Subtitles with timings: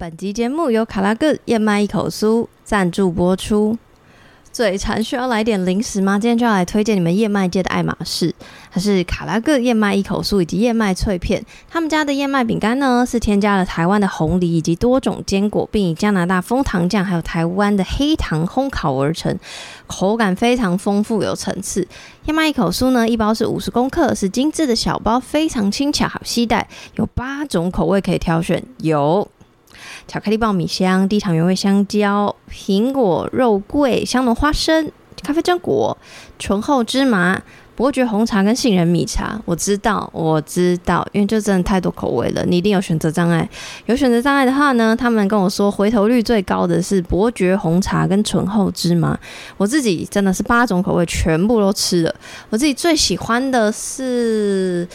[0.00, 3.76] 本集节目由卡拉个燕麦一口酥赞助播出。
[4.50, 6.18] 嘴馋需要来点零食吗？
[6.18, 8.34] 今天就要来推荐你们燕麦界的爱马仕，
[8.72, 11.44] 它是卡拉个燕麦一口酥以及燕麦脆片。
[11.68, 19.38] 他们家的燕麦饼干呢，是添加了台湾的红梨以及多种坚果，并以加拿大枫糖酱还有台湾的黑糖烘烤而成，
[19.86, 21.86] 口感非常丰富有层次。
[22.24, 29.28] 燕麦一口酥呢，一包是五十公克，是精致的小包，非常轻巧好携带，有八种口味可以挑选，有。
[30.06, 34.90] 巧克力爆米香、低糖原味香蕉、苹果、肉桂、香浓花生、
[35.22, 35.96] 咖啡榛果、
[36.38, 37.40] 醇厚芝麻、
[37.74, 39.40] 伯爵红茶跟杏仁米茶。
[39.44, 43.48] 我知道，我知道，因为就真的太多口味了，你一定有选择障碍。
[43.86, 49.18] 有选择障碍的话呢，他们跟我说回头率最高的是伯爵红茶跟醇厚芝麻。
[49.56, 52.14] 我自己真的是八种口味全部都吃了，
[52.50, 54.86] 我自己最喜欢的是。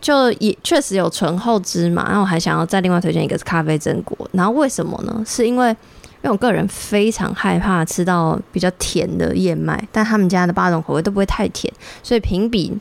[0.00, 4.28] 就也确实有醇厚芝麻，然后我还想要再另外推荐一个是咖啡榛果。
[4.32, 5.22] 然后为什么呢？
[5.26, 5.76] 是因为因
[6.22, 11.72] 为我个人非常害怕吃到比较甜的燕麦，但他们家的八种口味都不会太甜，
[12.02, 12.72] 所以评比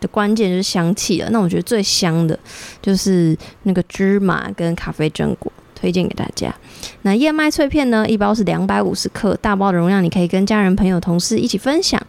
[0.00, 1.28] 的关键就是香气了。
[1.30, 2.38] 那我觉得最香的
[2.80, 5.52] 就是那个芝麻跟咖啡榛果。
[5.84, 6.54] 推荐给大家。
[7.02, 8.08] 那燕麦脆片呢？
[8.08, 12.00] 一包是两百五十克，大包的容量你可以跟家人、朋友、同事一起分享。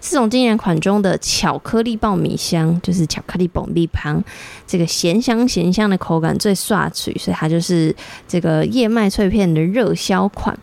[0.00, 4.20] 四种经典款中的巧克力爆米香，就是巧克力爆米香，
[4.66, 7.94] 这个咸香咸香的口感最爽脆，所以它就是
[8.26, 10.58] 这个燕麦脆片的热销款。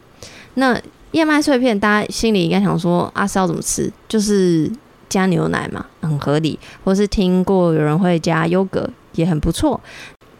[0.55, 0.77] 那
[1.11, 3.89] 燕麦脆片，大家心里应该想说，阿、啊、是要怎么吃？
[4.09, 4.69] 就是
[5.07, 6.59] 加牛奶嘛，很合理。
[6.83, 9.79] 或是听过有人会加优格，也很不错。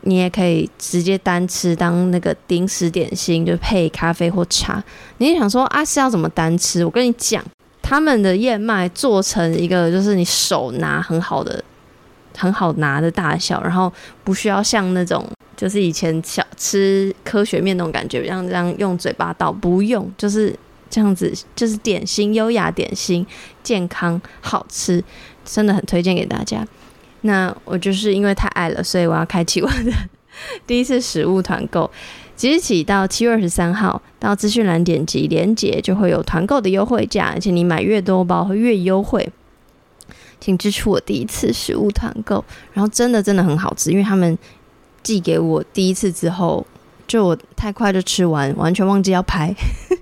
[0.07, 4.81] 你也可以直接单吃当那个零食点心，就配咖啡或茶。
[5.17, 6.85] 你想说啊，是要怎么单吃？
[6.85, 7.43] 我跟你讲，
[7.81, 11.61] 他们的燕麦做成一个就是你手拿很好的、
[12.37, 13.91] 很好拿的大小，然后
[14.23, 20.55] 不需要像那种就是以前小吃科学面那种感觉，这样这样用嘴巴倒，不用，就是
[20.89, 23.27] 这样子，就是点心，优雅点心，
[23.61, 25.03] 健康好吃，
[25.43, 26.65] 真的很推荐给大家。
[27.27, 29.91] 那我就是因为太爱了，所以我要开启我的
[30.65, 31.91] 第一次食物团购。
[32.35, 39.27] 即日起到七月二十三号，到资讯栏点击连结就会有团购的优惠价，而且你买越多包会越优惠。
[40.39, 44.37] 请支持我第一次食物团购，然后真的真的很好吃，因为他们
[45.01, 46.63] 寄给我第一次之后，
[47.07, 49.53] 就我太快就吃完，完全忘记要拍，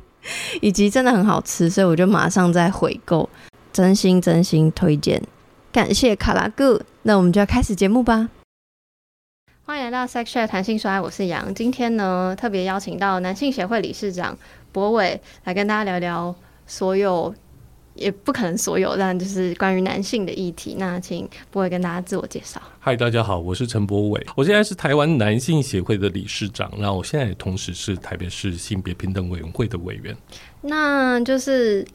[0.60, 3.30] 以及真的很好吃，所以我就马上再回购，
[3.72, 5.24] 真心真心推荐。
[5.76, 8.30] 感谢卡拉个，那我们就要开始节目吧。
[9.66, 11.54] 欢迎来到 Sex Chat 谈性说爱，我是杨。
[11.54, 14.38] 今天呢，特别邀请到男性协会理事长
[14.72, 16.34] 博伟来跟大家聊聊
[16.66, 17.36] 所有，
[17.94, 20.78] 也不可能所有，但就是关于男性的议题。
[20.80, 22.62] 那请博伟跟大家自我介绍。
[22.80, 30.16] 嗨，大家好，我是陈博伟，我现在是台湾男性协会的理事长，那我现在也同时是台北市性别平等委员会的委员。
[30.62, 31.86] 那就是。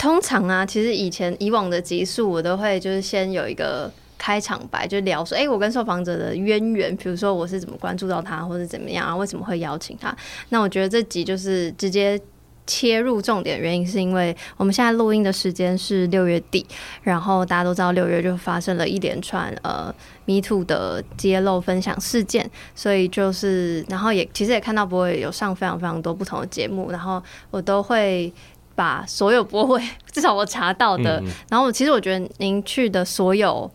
[0.00, 10.16] 通常啊，其实以前以往的集数，我都会就是先有一个开场白，就聊说，哎、我跟受访者的渊源，比如说我是怎么关注到他，或者怎么样啊，为什么会邀请他？
[10.48, 12.18] 那我觉得这集就是直接
[12.66, 16.66] 切入重点，原因是因为我们现在录音的时间是六月底，
[17.02, 19.94] 然后大家都知道六月就发生了一连串呃
[20.24, 28.32] Me Too 的揭露分享事件，所以就是，然后也其实也看到柏玮有上非常非常多不同的节目，然后我都会。
[28.80, 33.70] 把所有柏玮， 至少我查到的，嗯、然后其实我觉得您去的所有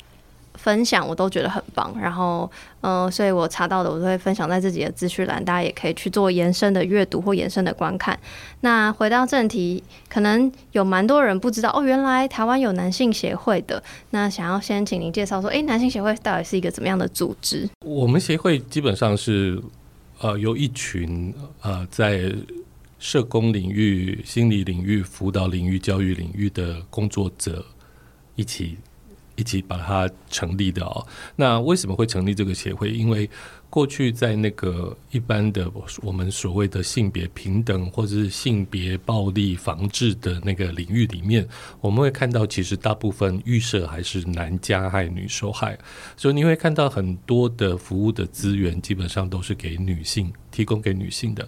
[0.55, 1.93] 分享，我都觉得很棒。
[2.01, 2.49] 然后，
[2.81, 8.17] 嗯、呃，所以我查到的，我都会分享在自己的资讯栏，大家也可以去做延伸的阅读或延伸的观看。
[8.61, 13.83] 那回到正题，可能有蛮多人不知道哦，原来台湾有男性协会的。
[14.09, 17.69] 那想要先请您介绍说，哎，男性协会到底是一个怎么样的组织？
[17.85, 19.61] 我们协会基本上是
[20.19, 22.33] 呃，有一群呃在。
[23.05, 27.63] 社工领域、心理领域、辅导领域、教育领域的工作者
[28.35, 28.75] 一起
[29.35, 31.05] 一起把它成立的哦。
[31.35, 32.89] 那为什么会成立这个协会？
[32.89, 33.29] 因为
[33.69, 35.71] 过去在那个一般的
[36.01, 41.47] 我们所谓的性别平等或者是性别暴力防治的那个领域里面，
[41.81, 45.77] 我们会看到其实大部分预设还是男加害女受害，
[46.17, 51.47] 所以你会看到很多的服务的资源基本上都是给女性提供给女性的。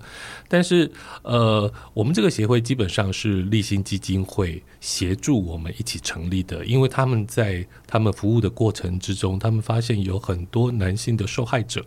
[0.50, 0.92] 但是
[1.24, 11.86] 呃，我们这个协会基本上是立新基金会协助我们一起成立的，因为他们在他们服务的过程之中，他们发现有很多男性的受害者。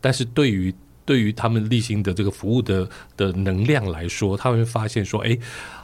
[0.00, 0.72] 但是对于
[1.04, 5.36] 对于他们立新的这个服务的的能量来说，他们发现说，哎，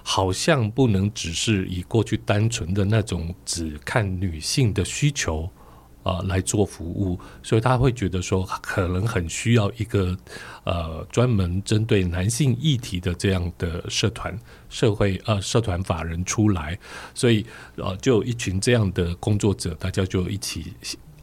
[0.05, 5.51] 好像不能只是以过去单纯的那种只看女性的需求，
[6.07, 10.17] 呃来做服务，所以他会觉得说可能很需要一个
[10.63, 14.39] 呃专门针对男性议题的这样的社团、
[14.69, 16.79] 社会呃社团法人出来，
[17.13, 17.45] 所以
[17.75, 20.73] 呃就一群这样的工作者，大家就一起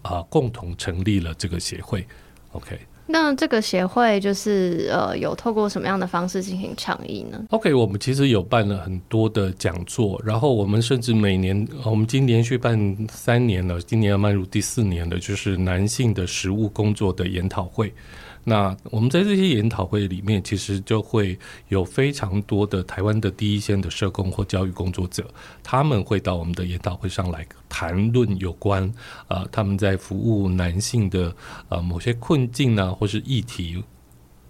[0.01, 2.06] 啊、共同成立了这个协会。
[2.51, 2.77] OK。
[3.05, 17.94] 那这个协会就是呃，有透过什么样的方式进行倡议呢？OK，我们其实有办了很多的讲座，然后我们甚至每年，我们已经连续办三年了，今年要迈入第四年的，就是男性的实务工作的研讨会。
[18.43, 21.37] 那我们在这些研讨会里面，其实就会
[21.69, 25.25] 有非常多的台湾的第一线的社工或教育工作者，
[25.63, 28.83] 他们会到我们的研讨会上来谈论有关
[29.27, 31.35] 啊、呃，他们在服务男性的
[31.69, 33.83] 呃某些困境啊，或是议题。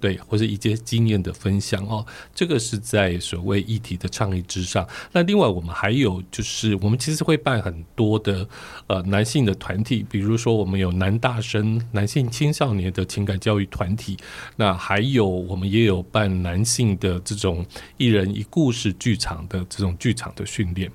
[0.04, 2.06] 对，或者一些经验的分享哦，
[2.36, 4.86] 这个是在所谓议题的倡议之上。
[5.14, 8.46] 那另外，我们还有就是，我们其实会办很多的
[8.88, 14.18] 呃男性的团体，比如说我们有男大生、男性青少年的情感教育团体。
[14.58, 17.66] 那还有我们也有办男性的这种
[17.96, 20.92] 一人一故事剧场的这种剧场的训练。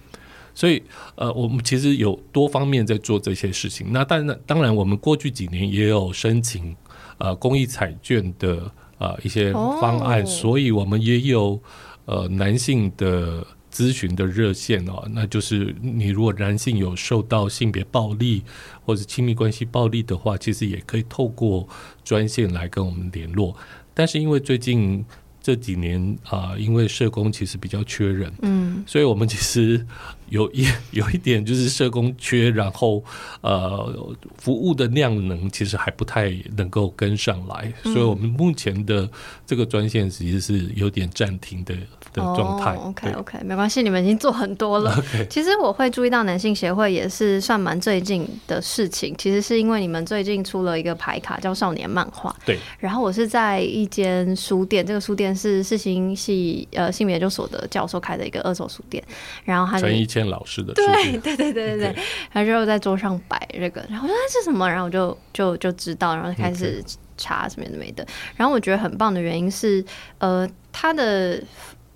[0.55, 0.83] 所以
[1.15, 3.91] 呃，我们其实有多方面在做这些事情。
[3.91, 6.77] 那当然，当然我们过去几年也有申请
[7.17, 8.71] 呃公益彩券的。
[8.99, 11.61] 啊，一些方案，所以我们也有
[12.05, 18.43] 呃男性的咨询的热线哦，那就是你如果男性有受到性别暴力
[18.85, 21.69] 或者亲密关系暴力的话，其实也可以透过
[22.05, 23.57] 专线来跟我们联络。
[23.95, 25.05] 但是因为最近
[25.41, 29.87] 这几年啊，因为社工其实比较缺人，嗯，所以我们其实。
[30.31, 33.03] 有一 有一点就是社工缺，然后
[33.41, 39.09] 呃，服务的量能其实还不太能够跟上来，所以我们目前的
[39.47, 41.75] 这个专线其实是有点暂停的
[42.13, 42.75] 的状态。
[42.75, 45.03] OK OK，没关系，你们已经做很多了。
[45.31, 52.35] 其实我会注意到男性协会也是算蛮最近的事情，其实是因为你们最近出了一个牌卡叫少年漫画。
[52.45, 52.59] 对。
[52.79, 59.03] 然后我是在一间书店，这个书店是世新系呃性别研究所的教授开的一个二手书店，
[59.45, 59.81] 然后他
[60.25, 60.31] 就。
[60.31, 60.87] 老师的对
[61.19, 61.97] 对对对对对，
[62.33, 66.85] 他就在桌上摆这个，然后我说那是什么，然后我就就就知道，然后开始
[67.17, 68.07] 查什么的没的。
[68.37, 69.85] 然后我觉得很棒的原因是，
[70.19, 71.43] 呃，他的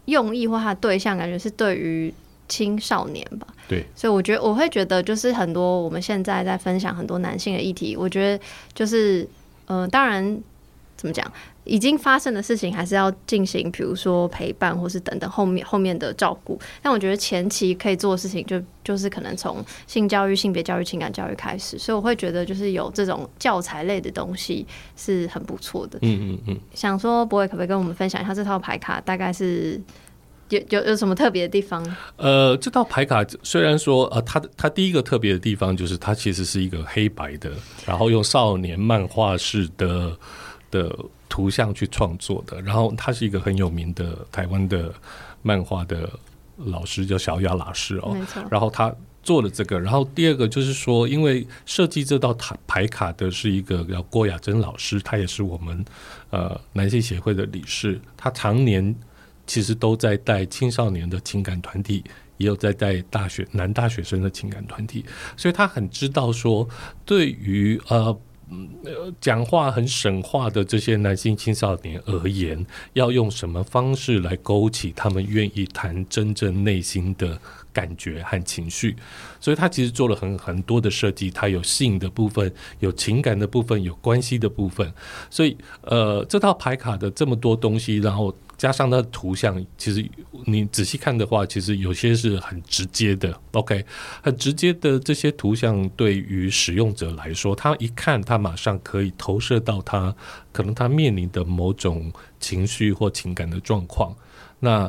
[0.07, 2.13] 用意或他的对象感觉是对于
[2.49, 3.47] 青少年吧。
[3.69, 9.29] 对，所以我觉得我会觉得就是很多我们现在在分享很多男性的议题，我觉得就是
[9.67, 10.41] 呃，当然
[10.97, 11.31] 怎么讲。
[11.65, 16.59] 已经发生的事情，还是要进行，比如说陪伴，或是等等后面后面的照顾。
[16.83, 21.79] 但我觉得前期可以做的事情就，就就是可能从性教育、性别教育、情感教育开始。
[21.79, 24.67] 所以我会觉得，就是有这种教材类的东西
[24.97, 25.99] 是很不错的。
[26.03, 26.61] 嗯嗯嗯。
[26.75, 29.81] 想说博伟可不可以跟我们分享一下这套牌卡大概是
[30.49, 31.83] 有有有什么特别的地方？
[32.17, 37.53] 呃，这套牌卡虽然说呃，它它第一个特别的地方就是它其实是一个黑白的，
[37.87, 40.15] 然后用少年漫画式的
[40.73, 40.93] 的。
[41.33, 44.93] 图像去创作的，然后他是一个很有名的台湾的
[45.41, 46.07] 漫画的
[46.59, 48.13] 老师，叫小雅老师哦。
[48.13, 48.45] 没错。
[48.51, 55.83] 然后他做了这个，然后第二个就是说，因为设计这道牌牌卡的是一个叫郭雅珍老师，他也是我们
[56.29, 58.95] 呃男性协会的理事，他常年
[59.47, 62.05] 其实都在带青少年的情感团体，
[62.37, 65.03] 也有在带大学男大学生的情感团体，
[65.35, 66.69] 所以他很知道说，
[67.07, 68.15] 对于呃。
[69.21, 72.65] 讲话很神话的这些男性青少年而言，
[72.95, 77.39] 要用什么方式来勾起他们愿意谈真正内心的
[77.73, 78.97] 感觉和情绪？
[79.41, 84.93] 所以他其实做了很很多的设计，他有性的部分，有情感的部分，有关系的部分。
[85.31, 88.35] 所以，呃，这套牌卡的这么多东西，然后。
[88.59, 90.09] 加上它的图像，其实
[90.45, 93.37] 你仔细看的话，其实有些是很直接的。
[93.51, 93.85] OK，
[94.23, 100.15] 很直接的这些图像，对于使用者来说，他一看，他马上可以投射到他
[100.53, 104.15] 可能他面临的某种情绪或情感的状况。
[104.61, 104.89] 那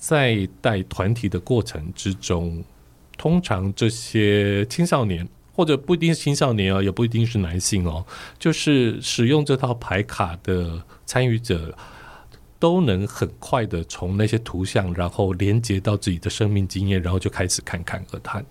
[0.00, 2.64] 在带团体的过程之中，
[3.16, 8.04] 通常这些青少年或者不一定是青少年哦，也不一定是男性哦，
[8.36, 11.72] 就是使用这套牌卡的参与者。
[12.60, 18.44] 都能很快的从那些图像，然后连接到自己的生命经验，然后就开始侃侃而谈。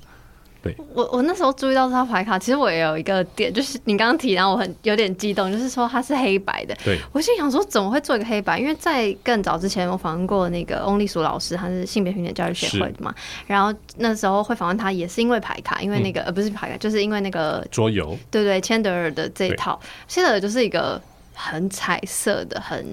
[0.62, 6.76] 对，我我那时候注意到这套牌卡，其实我也有一个点，就是你刚刚提，然后我很有点激动，就是说它是黑白的。
[6.84, 8.60] 对，我心想说怎么会做一个黑白？
[8.60, 13.16] 因为在更早之前，我访问过那个翁丽淑老师，他是性别平等教育协会的嘛。
[13.48, 18.18] 然后那时候会访问他，也是因为牌卡，因为那个、嗯、呃不是牌卡，就是因为那个桌游。
[18.30, 21.02] 对对，千德尔的这一套，千德尔就是一个
[21.34, 22.86] 很彩色的，很。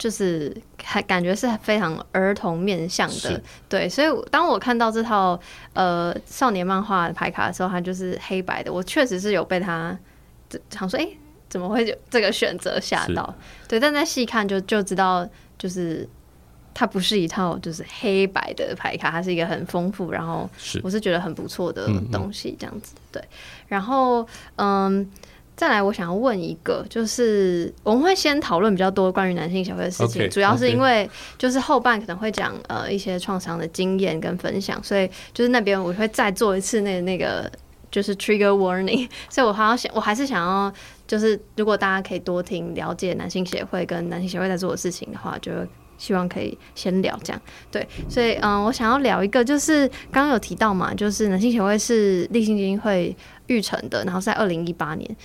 [0.00, 0.50] 就是
[0.82, 3.38] 还感觉是非常儿童面向的，
[3.68, 5.38] 对，所以当我看到这套
[5.74, 9.94] 呃少年漫画牌卡的时候，它就是黑白的，我确实是有被它
[10.70, 11.18] 想说，哎、欸，
[11.50, 13.34] 怎么会有这个选择吓到？
[13.68, 15.28] 对，但在细看就就知道，
[15.58, 16.08] 就是
[16.72, 20.48] 它不是一套就是黑白的牌卡，它是一个很丰富，然后
[20.82, 23.22] 我是觉得很不错的东西，这样子，对，
[23.68, 24.26] 然后
[24.56, 25.06] 嗯。
[25.60, 37.52] 再来，我想要问一个，就是我们会先讨论比较多关于男性协会的事情，okay, 主要是因为就是后半可能会讲呃一些创伤的经验跟分享，所以就是那边我会再做一次那那个
[37.90, 40.72] 就是 trigger warning， 所以我还要想，我还是想要
[41.06, 45.52] 就是如果大家可以多听了解男性协会跟男性协会在做的事情的话，就
[45.98, 47.42] 希望可以先聊这样。
[47.70, 53.14] 对，所以嗯、呃，我想要聊一个，就是刚刚有提到嘛，就是男性协会是立信基金会
[53.48, 55.16] 育成的，然后在二零一八年。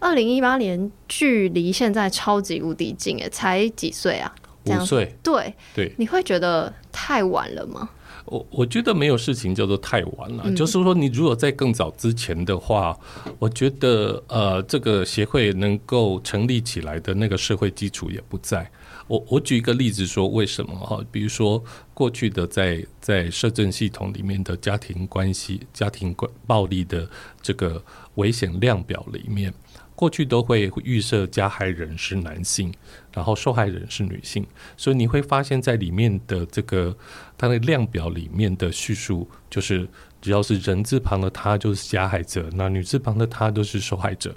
[0.00, 4.34] 二零一八年距离现在超级无敌近诶，才几岁啊？
[4.64, 5.16] 五岁岁。
[5.22, 7.88] 对对，你会觉得太晚了吗？
[8.26, 12.96] 我我觉得没有事情叫做太晚了，嗯、就是说你如果在更早之前的话，
[13.38, 18.70] 我觉得呃，这个协会能够成立起来的那个社会基础也不在。
[19.08, 27.08] 我我举一个例子说为什么哈，比如说过去的在在社政系统里面的家庭关系、家庭关暴力的
[27.42, 27.82] 这个
[28.14, 29.52] 危险量表里面。
[30.00, 32.72] 过去都会预设加害人是男性，
[33.12, 36.96] 然后受害人是女性，所以你会发现在里面的这个
[37.36, 39.86] 它的量表里面的叙述，就是
[40.22, 44.34] 只要是人字旁的他就是加害者，那女字旁的他都是受害者。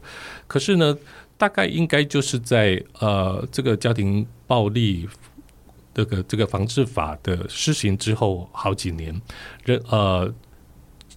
[0.48, 0.98] 可是呢，
[1.38, 5.08] 大概应该就是在呃这个家庭暴力
[5.94, 9.22] 这个这个防治法的施行之后好几年，
[9.64, 10.34] 人呃。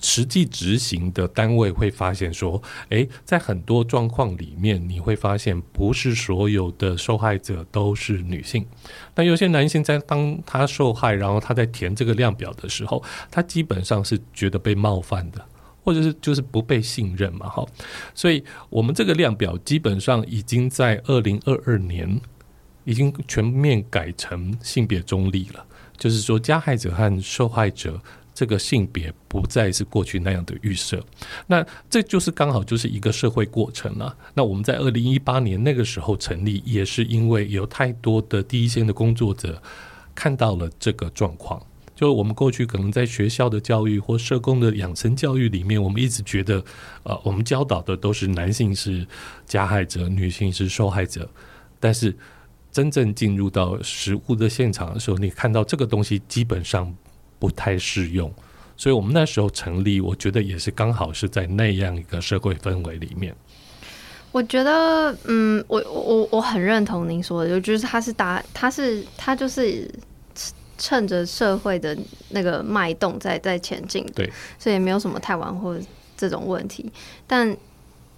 [0.06, 8.64] 实际执行的单位会发现说，诶，在很多状况里面，你会发现不是所有的受害者都是女性。
[9.16, 15.44] 那有些男性在当他受害，然后他在填这个量表的时候，他基本上是觉得被冒犯的，
[15.82, 17.66] 或者是就是不被信任嘛，哈。
[18.14, 22.20] 所以我们这个量表基本上已经在二零二二年
[22.84, 25.66] 已经全面改成性别中立了，
[25.98, 28.00] 就是说加害者和受害者。
[28.36, 31.02] 这个性别不再是过去那样的预设，
[31.46, 34.14] 那这就是刚好就是一个社会过程了。
[34.34, 39.62] 那我们在二零一八年那个时候成立，也是因为有太多的第一线的工作者
[40.14, 41.58] 看到了这个状况。
[41.94, 46.62] 就我们过去可能在学校的教育或社工的养成教育里面，我们一直觉得，
[47.04, 49.06] 呃，我们教导的都是男性是
[49.46, 51.26] 加害者，女性是受害者。
[51.80, 52.14] 但是
[52.70, 56.94] 真正进入到实务的现场的时候，你看到这个东西基本上。
[57.38, 58.32] 不太适用，
[58.76, 63.34] 所以我们那时候成立，我觉得也是刚好是在那样一个社会氛围里面。
[64.32, 69.90] 我觉得，嗯，我我我很认同您说的，就就是他是搭，他是他就是
[70.76, 71.96] 趁着社会的
[72.30, 75.78] 那个脉动在在前进，对，所以也没有什么太晚或
[76.16, 76.90] 这种问题。
[77.26, 77.56] 但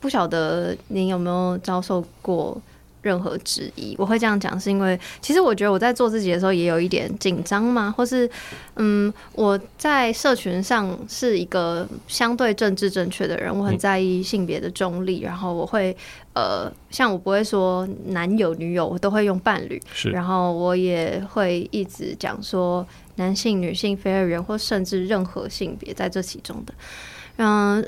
[0.00, 2.60] 不晓得您有没有遭受过？
[3.00, 8.28] 任何质疑，我会这样讲，是因为其实我觉得我在做自己的时候也有一点紧张嘛，或是
[8.76, 15.96] 嗯，我在社群上是一个相对政治正确的人，我很在意性别的中立，然后我会
[16.34, 26.74] 呃，像我不会说男友女友，我都会用伴侣，是，然后我也会一直讲说男性、女性、非二元或甚至任何性别在这其中的，
[27.36, 27.84] 嗯，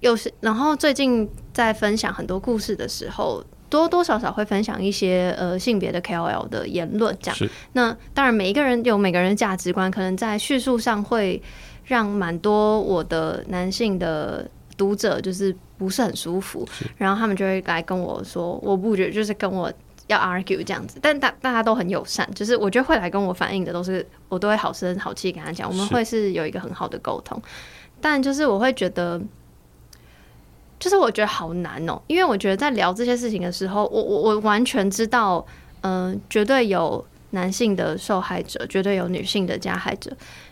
[0.00, 3.42] 有时然后最近在分享很多故事的时候。
[3.72, 7.50] 多多少少会分享一些呃性别的 KOL 的言论，这样。
[7.72, 11.42] 那当然，每一个人有每个人的价值观，可能在叙述上会
[11.86, 19.72] 让蛮多我的男性的读者就是不是很舒服，然后他们就会来跟我说，我不觉得就是跟我
[20.06, 27.40] 要 argue 这样子，但大大家都很友善，就是我觉得会来跟我反映的都是我都会好声好气跟他讲，我们会是有一个很好的沟通，
[28.02, 29.18] 但就是我会觉得。
[30.82, 35.46] 就是我觉得好难哦，因为我觉得在聊这些事情的时候，我我我完全知道，
[35.82, 40.10] 嗯、绝对有男性的受害者，绝对有女性的加害者，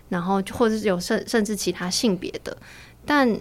[0.08, 2.56] 然后或者是有甚甚至其他性别的，
[3.04, 3.36] 但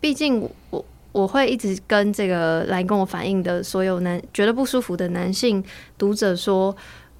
[0.00, 5.64] 毕竟我我会一直跟这个来跟我反映的所有男觉得不舒服的男性
[5.98, 6.72] 读者说，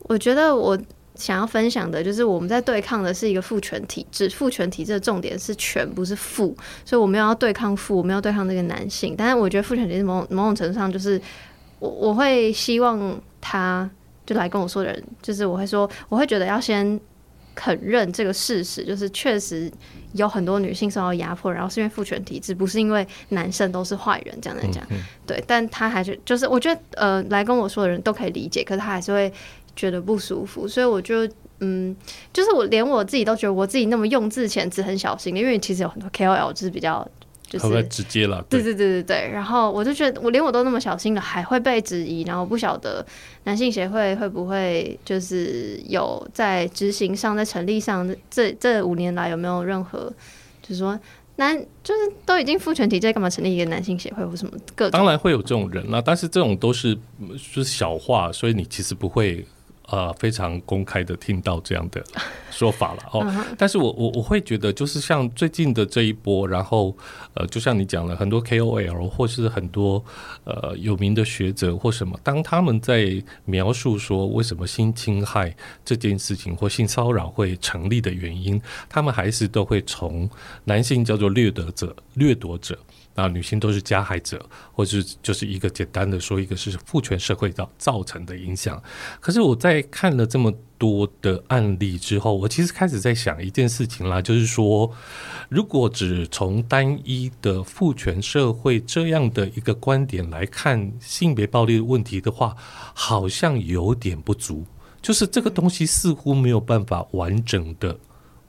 [0.03, 0.79] 我觉得我。
[1.19, 9.15] 想要分享的就是我们在对抗的是一个父权体制，父权体制的重点是权，不是父，所以我们要对抗父，我们要对抗这个男性。
[9.19, 11.21] 但是我觉得父权体制某某种程度上就是
[11.81, 13.91] 我我会希望他
[14.25, 16.99] 就来跟我说的人，就是我会说我会觉得要先
[17.55, 19.69] 肯认这个事实，就是确实
[20.13, 24.85] 有很多女性受到压迫，然后是因为父权体制，不是因为男生都是坏人这样来讲。
[24.91, 29.33] 嗯嗯、对，但他还是就是，我觉得呃，来跟我说的人都可以理解，可是他还是会
[29.79, 31.27] 觉得不舒服，所以我就
[31.61, 31.97] 嗯，
[32.33, 37.09] 就是我连我自己都觉得我自己那么用字遣词很小心，因为其实有很多 KOL 就是比较。
[37.51, 39.31] 就是直接了，对对对对对。
[39.33, 42.23] 然后我就觉得，我连我都那么小心了，还会被质疑。
[42.25, 43.03] 然后不晓得
[43.45, 50.13] 男性协会会不会就是有在执行上、在成立上，这这五年来有没有任何，
[50.61, 51.01] 就是说
[51.37, 55.01] 男就是都已经父权体制，干嘛成立一个男性协会或什么各种？
[55.01, 56.95] 当然会有这种人啦，但是这种都是
[57.55, 59.43] 就是小话，所以你其实不会。
[59.91, 62.05] 呃，非常公开的听到这样的
[62.51, 63.27] 说法了哦，
[63.57, 66.95] 但是我我我会觉得，就是像最近的这一波，然后
[67.35, 70.05] 呃，就像你讲了很多 KOL 或是很多
[70.45, 75.55] 呃有名的学者或什么，当他们在描述说为什么性侵害
[75.85, 80.29] 这件事情或性骚扰会成立的原因，他们还是都会从
[80.65, 82.79] 男性叫做掠夺者、掠夺者。
[83.19, 88.81] 啊，女性都是加害者，或是就是一个简单的说，一个是父权社会造造成的影响。
[89.19, 94.89] 可是我在看了这么多的案例之后，我其实开始在想一件事情啦，就是说，
[95.49, 102.55] 如果只从单一的父权社会这样的一个观点来看性别暴力的问题的话，
[102.95, 104.65] 好像有点不足，
[105.03, 107.99] 就是这个东西似乎没有办法完整的、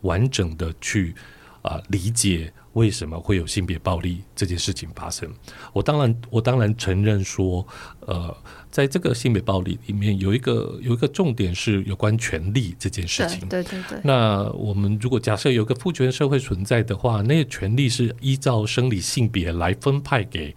[0.02, 1.16] 完整的去
[1.64, 2.54] 啊、理解。
[2.80, 5.30] 为什么会有性别暴力这件事情发生？
[5.74, 7.68] 我当然，我当然承认说，
[8.08, 8.34] 呃，
[8.72, 13.40] 在这个性别暴力里面，有一个有一个重点是有关权力这件事情。
[13.50, 14.02] 对对对，对。
[14.06, 20.56] 那我们如果假设有个父权社会存在的话，那个权力是依照生理性别来分派给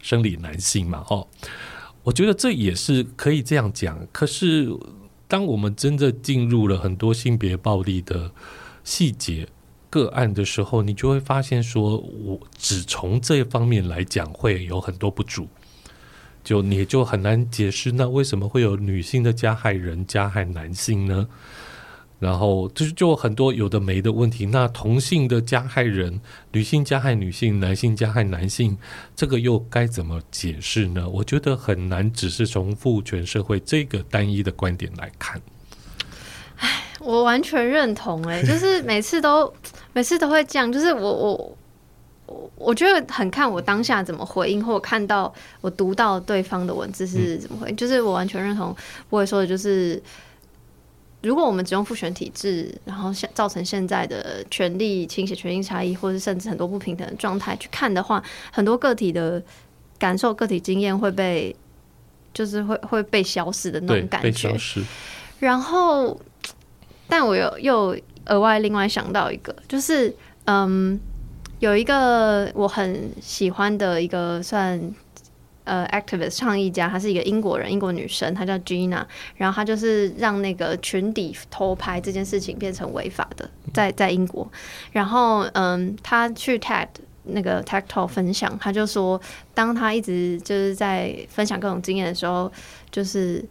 [0.00, 1.04] 生理男性嘛？
[1.08, 1.28] 哦，
[2.02, 3.96] 我觉得这也是可以这样讲。
[4.10, 4.68] 可是，
[5.28, 8.32] 当我们真的进入了很多性别暴力的
[8.82, 9.46] 细节。
[9.90, 15.48] 个案的时候，你就会发现说，我只从这方面来讲，会有很多不足，
[16.42, 21.28] 就你就很难解释，那为什么会有女性的加害人加害男性呢？
[22.20, 24.44] 然后就是就很多有的没的问题。
[24.44, 26.20] 那同性的加害人，
[26.52, 28.76] 女性加害女性，男性加害男性，
[29.16, 31.08] 这个又该怎么解释呢？
[31.08, 35.40] 我觉得很难，只是从父权社会这个单一的观点来看。
[36.60, 39.52] 唉，我完全认同、欸，哎， 就是每次都。
[39.92, 41.56] 每次都会这样，就是我我
[42.26, 47.74] 我我觉得很看我当下怎么回应，或我看到我读到对方的文字是怎么回应。
[47.74, 48.72] 就是我完全认同
[49.08, 50.00] 不会说的，就是
[51.22, 59.42] 如果我们只用父权体制，然后现造成现在的权力倾斜、权力差异，或者甚至很多不平等的状态去看的话，很多个体的
[59.98, 61.56] 感受、个体经验会被
[62.32, 64.54] 就是会会被消失的那种感觉。
[65.40, 66.16] 然后，
[67.10, 67.98] 但我有又。
[68.26, 71.00] 额外另外想到一个，就是嗯，
[71.58, 74.78] 有一个我很喜欢的一个算
[75.64, 79.04] 呃 activist 倡议家，她是一个英国人，英国女生，她叫 Gina，
[79.36, 84.48] 然后她就是让那个裙底偷拍这件事情变成违法的，在在英国，
[84.92, 86.86] 然后嗯，她去 TED
[87.24, 89.20] 那个 Talk 分享，她就说，
[89.54, 92.52] 当她一直就是在分享各种经验的时候，
[92.92, 93.44] 就是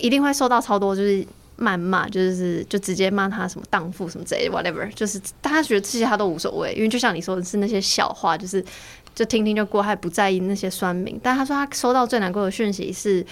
[0.00, 1.24] 一定会受到超多就是。
[1.60, 8.64] 谩骂就是就直接骂他什么荡妇什么之类的，whatever，就是他觉得这些他都无所谓，因为就像你说的是那些小话，就是
[9.14, 11.20] 就听听就过，还不在意那些酸民。
[11.22, 13.24] 但他说他收到最难过的讯息是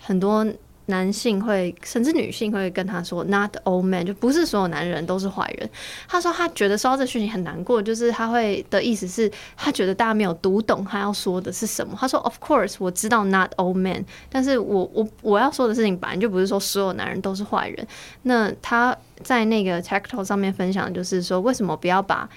[0.00, 0.44] 很多。
[0.86, 5.68] 男性会，甚至女性会跟他说，Not all men，就不是所有男人都是坏人。
[6.06, 11.96] 他说他觉得收到这讯息很难过，就是他会的意思是，他觉得大家没有读懂他要说的是什么。
[11.98, 17.86] 他说，Of course，我知道 Not all men，但是我我我要说的事情本来就不是说所有男人都是坏人。
[18.22, 22.28] 那他在那个 TED Talk 上面分享，就是说为什么不要把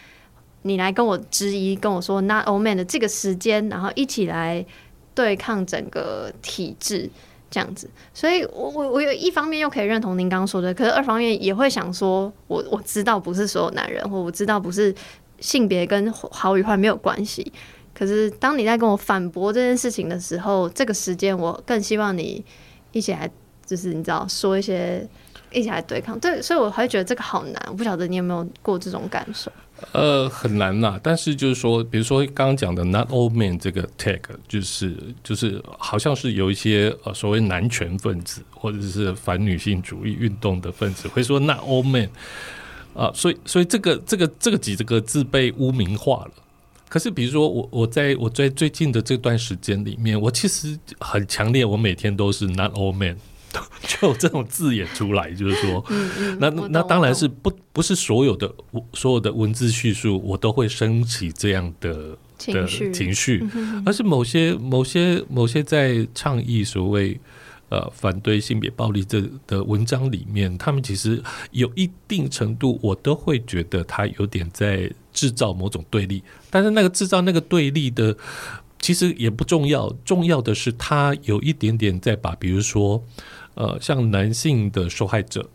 [0.62, 4.65] 你来跟我质疑，跟我说 Not all men 的这个时间，然后一起来
[5.13, 7.10] 对抗整个体制。
[7.49, 14.93] 这样子，所以我我我有一方面又可以认同您刚刚说的，可是二方面也会想说，我我知道不是所有男人，或我知道不是
[15.39, 17.51] 性别跟好与坏没有关系。
[17.93, 22.43] 可是当你在跟我反驳这件事情的时候，这个时间我更希望你
[22.91, 23.29] 一起来，
[23.65, 25.07] 就是你知道说一些
[25.51, 26.19] 一起来对抗。
[26.19, 27.63] 对，所以我会觉得这个好难。
[27.69, 29.51] 我不晓得你有没有过这种感受。
[29.91, 30.99] 呃，很难呐。
[31.03, 42.09] 但是就是说，比如说刚刚讲的 “not all men” 这个 tag，就是就是好像是有一些呃所谓男权分子或者是反女性主义运动的分子会说 “not all men”
[42.95, 46.31] 啊，所以所以这个这个这个几这个字被污名化了。
[46.89, 53.15] 可是比如说我我在我在最近的这段时间里面，我其实很强烈，我每天都是 “not all men”。
[53.88, 58.53] 就有这种字眼出来，就是说，嗯嗯、那那当然是不不是所有的
[58.93, 63.43] 所有的文字叙述我都会升起这样的情的情绪，
[63.86, 67.19] 而是某些某些某些在倡议所谓
[67.69, 78.15] 呃反对性别暴力这的文章里面，他们其实有一定程度，我都会觉得他有点在制造某种对立，但是那个制造那个对立的。
[78.79, 83.03] 其实也不重要，重要的是他有一点点在把，比如说，
[83.55, 85.49] 呃，像男性的受害者，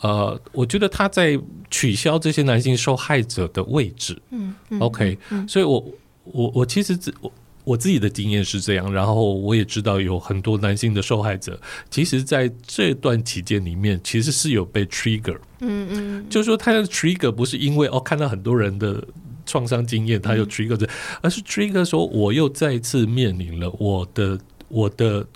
[0.00, 1.38] 呃，我觉得他在
[1.70, 4.20] 取消这些男性受害者的位置。
[4.30, 5.84] 嗯，嗯，OK，嗯，所以我
[6.24, 7.32] 我我其实自我
[7.64, 15.38] 我自己的经验是这样，然后我也知道有很多男性的受害者，其实在这段期间里面，其实是有被 trigger。
[15.60, 19.04] 嗯嗯，就是说他的 trigger 不是因为哦看到很多人的。
[19.52, 20.88] 创伤经验，他又 trigger 这，
[21.20, 24.38] 而是 trigger 说，我又再次面临了我的
[24.68, 25.26] 我的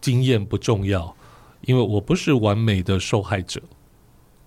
[0.00, 1.14] 经验不重要，
[1.66, 3.60] 因为我不是完美的受害者，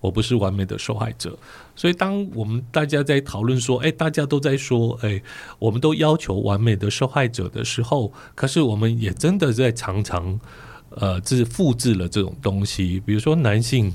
[0.00, 1.38] 我不是完美的受害者，
[1.76, 5.22] 所以当我们大家在讨论说，哎，大家都在说，哎，
[5.60, 10.40] 我们都要求完美的受害者的时候，可是我们也真的在常常，
[10.90, 13.92] 呃，就是复制了这种东西，比如说男性。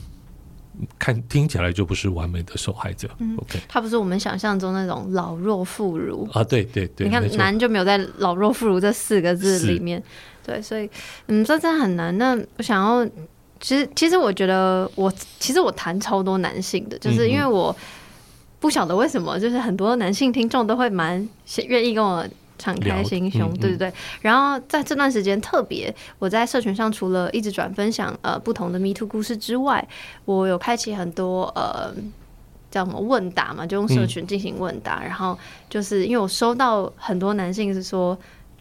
[0.97, 3.09] 看听起来就不是完美的受害者。
[3.19, 6.43] 嗯，OK，他不是我们想象中那种老弱妇孺啊。
[6.43, 10.01] 对对对，你看男就没有在老弱妇孺这四个字里面。
[10.45, 10.89] 对，所以
[11.27, 12.17] 嗯，这真的很难。
[12.17, 13.05] 那我想要，
[13.59, 17.75] 其实其实我觉得我其实我谈超多男性的，就是因为我
[18.59, 21.27] 不晓得为什么，就是很多男性听众都会蛮
[21.67, 22.25] 愿意跟我。
[22.59, 23.93] 敞开心胸，对对对。
[24.21, 29.87] 然后在这段时间，特别我在社群上，除了一直转分享呃不同的 Me Too 故事之外，
[30.25, 31.95] 我有开启很多呃
[32.69, 35.01] 叫什么问答嘛，就用社群进行问答。
[35.01, 38.15] 然后就是因为我收到很多男性是说，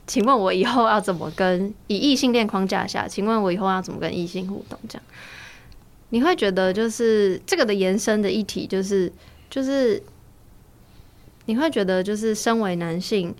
[0.07, 4.79] 请问我以后要怎么跟以异性恋框架下，请问我以后要怎么跟异性互动？
[4.89, 5.03] 这样
[6.11, 9.13] 你会觉得就是这个的延伸的议题，就是
[9.51, 10.01] 就是
[11.47, 13.35] 你会觉得就是身为男性。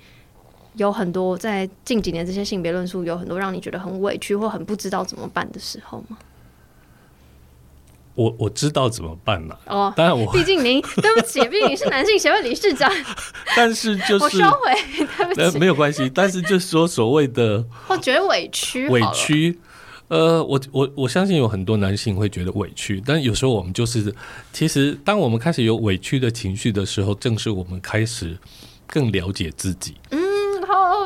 [0.79, 6.17] 有很多在近几年这些性别论述，有很多让你觉得很委屈或很不知道怎么办的时候吗？
[8.15, 9.61] 我我知道怎么办了。
[9.67, 12.91] 哦，当然我毕竟您 对不起，毕竟你是男性协会理事长。
[13.55, 16.11] 但是就是我收回，对不起，呃、没有关系。
[16.13, 19.59] 但是就是说所谓的， 我觉得委屈，委屈。
[20.09, 24.13] 呃，我我我相信有很多男性会觉得委屈，但有时候我们就是，
[24.53, 28.37] 其实当我们开始有委屈的情绪的时候，正是我们开始
[28.87, 29.97] 更了解自己。
[30.11, 30.28] 嗯。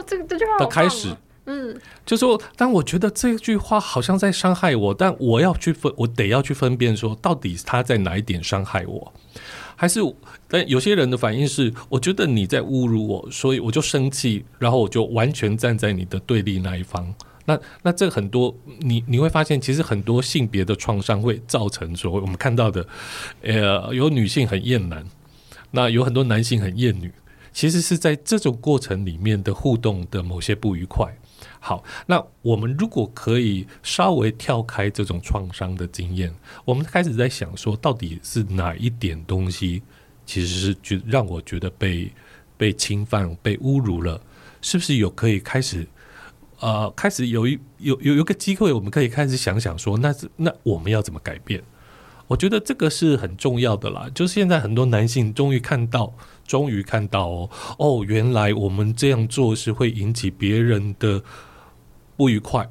[0.03, 1.15] 哦，这个这句话的开始，
[1.47, 9.13] 嗯，就说，当我觉得这句话好像在伤害我，但我要去分，我得要去分辨，说到底他在哪一点伤害我，
[9.77, 10.01] 还是？
[10.49, 17.15] 但有些人的反应是，我觉得你在侮辱我，所以我就生气，然后我就完全站在你的对立那一方。
[17.45, 22.87] 那那这很多，你你会发现，其实很多性别的创伤会造成所谓，我们看到的，
[23.43, 25.05] 呃，有女性很厌男，
[25.73, 27.11] 那有很多男性很厌女。
[27.53, 31.15] 其实是在这种过程里面的互动的某些不愉快。
[31.61, 36.33] 好，那我们如果可以稍微跳开这种创伤的经验，
[36.65, 39.83] 我们开始在想说，到底是哪一点东西，
[40.27, 42.11] 其实是觉让我觉得被
[42.57, 44.21] 被侵犯、被侮辱了，
[44.61, 45.87] 是不是有可以开始
[46.59, 51.63] 呃，开始有一有有有个机会，我们可以开始想想说，那是那我们要怎么改变？
[52.27, 54.09] 我觉得这个是很重要的啦。
[54.13, 56.13] 就是现在很多男性终于看到。
[56.47, 61.23] 终于看到哦哦，原来我们这样做是会引起别人的
[62.17, 62.69] 不愉快。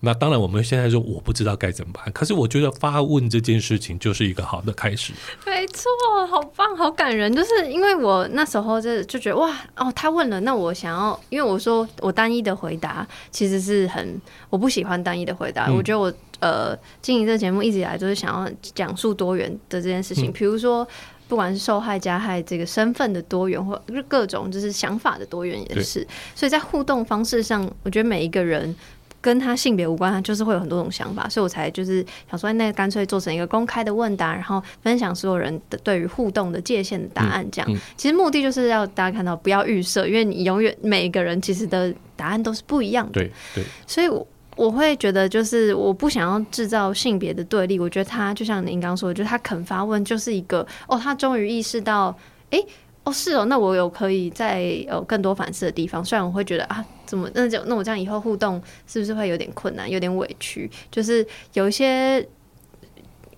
[0.00, 2.12] 那当然，我们现在说我不知道该怎么办。
[2.12, 5.12] 可是我觉得发问这件事情就是一个好的开始。
[5.44, 5.90] 没错，
[6.28, 7.34] 好棒，好感人。
[7.34, 14.20] 就是因为我那时候就就觉得哇哦，他问了，那我想要，因为我说我单一的回答其实是很
[14.50, 15.66] 我不喜欢单一的回答。
[15.66, 20.86] 嗯、我觉得我呃经营这个节目一直以来都是想要讲述多元的这件事情，比、嗯、如说。
[21.28, 28.74] 不管是受害加害这个身份的多元，或各种就是想法的多元也是，所以在互动方式上，我觉得每一个人
[29.20, 37.46] 跟他性别无关，他就是会有很多种想法，所以我才就是想说，那干脆做成一个公开的问答，然后分享所有人的对于互动的界限的答案。
[37.52, 43.20] 这样，其实目的就是要大家看到不要预设，因为你永远每一个人其实的答案都是不一样的。
[43.20, 44.26] 对对，所以我。
[44.58, 47.78] 我会觉得，就是我不想要制造性别的对立。
[47.78, 52.12] 我觉得他就像您刚刚说的，就是他肯发问，就是一个哦，他终于意识到，
[52.50, 52.60] 哎，
[53.04, 56.04] 哦是哦，那我有可以再有更多反思的地方。
[56.04, 60.68] 虽然我会觉得啊，怎么那就那我这样以后互动是不是会有点困难，有点委屈？
[60.90, 62.26] 就是有一些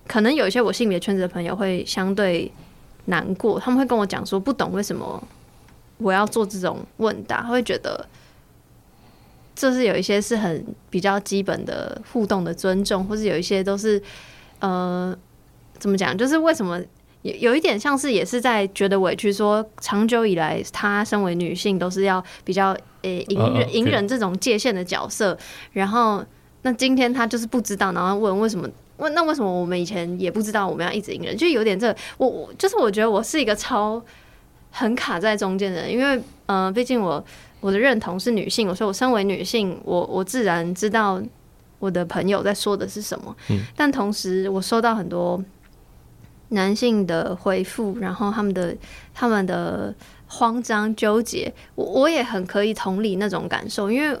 [0.07, 2.51] 可能有一些我性别圈子的朋友会相对
[3.05, 5.23] 难过，他们会跟我讲说，不懂为什么
[5.99, 8.03] 我要做这种问答，会觉得。
[9.53, 14.01] 就是有一些是很比较基本的互动的尊重，或是有一些都是
[14.59, 15.15] 呃，
[15.77, 16.17] 怎么讲？
[16.17, 16.81] 就是为什么
[17.21, 25.37] 有有一点像是也是在觉得委屈，说长久以来她身为女性都是要比较呃隐忍隐忍这种界限的角色，
[25.73, 26.23] 然后
[26.61, 28.67] 那今天她就是不知道，然后问为什么？
[28.97, 31.35] 问那为什么我们以前也不知道我们要一直隐忍？
[31.35, 34.01] 就有点这个、我我就是我觉得我是一个超
[34.71, 37.23] 很卡在中间的人，因为嗯，毕竟我。
[37.61, 41.21] 我的认同是女性，我说我身为女性，我我自然知道
[41.77, 43.33] 我的朋友在说的是什么。
[43.49, 45.41] 嗯，但同时我收到很多
[46.49, 48.75] 男性的回复，然后他们的
[49.13, 49.93] 他们的
[50.27, 54.19] 慌张纠结，我我也很可以同理那种感受，因为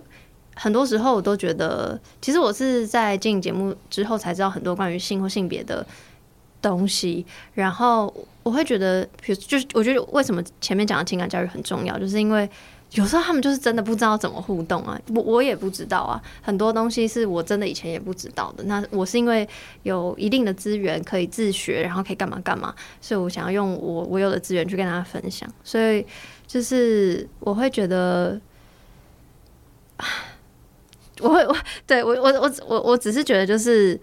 [0.55, 5.83] 很多时候我都觉得，其实我是在进节目之后才知道很多关于性或性别的
[6.61, 7.25] 东西，
[7.55, 12.47] 然后我会觉得，比如就是我觉得为什么前面讲的情感教育很重要，就是因为。
[12.91, 18.65] 有时候他们就是真的不知道怎么互动啊，我我也不知道啊，很多东西是我真的以前也不知道的。
[18.65, 19.47] 那我是因为
[19.83, 25.49] 有一定的资源可以自学，然后可以干嘛干嘛，所以我想要用我我有的资源去跟大家分享。
[25.63, 26.05] 所以
[26.45, 28.37] 就是我会觉得，
[31.21, 31.55] 我会 我
[31.87, 33.97] 对我我我我我只是觉得就是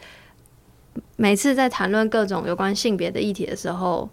[1.16, 4.08] 每次在谈论各种有关性别的议题的时候，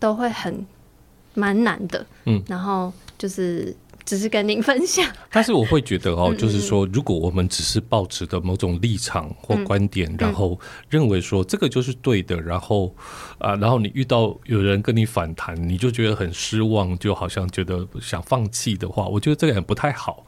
[0.00, 0.66] 都会很
[1.34, 2.04] 蛮难的。
[2.24, 3.72] 嗯，然后就是。
[4.06, 12.94] 只是跟您分享， 但是我会觉得哦，就是说，如果我们只是抱持的某种立场或观点，然后认为说这个就是对的，然后
[13.38, 20.24] 啊，然后你遇到有人跟你反弹，你就觉得很失望，就好像觉得想放弃的话，我觉得这个也不太好。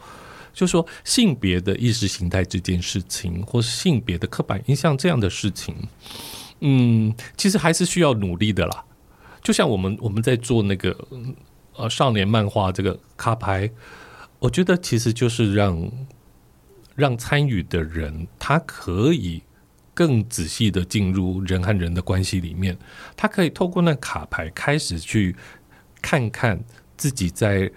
[0.53, 5.73] 就是说，性别的意识形态这件事情，或是性别的刻板印象这样的事情，
[6.61, 8.85] 嗯，其实还是需要努力的啦。
[9.41, 10.97] 就像我们我们在做那个。
[11.79, 13.71] 呃，少年漫画这个卡牌，
[14.41, 15.91] 我觉得其实就是让
[16.97, 19.45] 让参与的人，他可以
[19.95, 22.77] 更仔细的进入人和人的关系里面，
[23.17, 25.37] 他可以透过那卡牌开始去
[26.03, 26.65] 看看
[26.97, 27.71] 自己在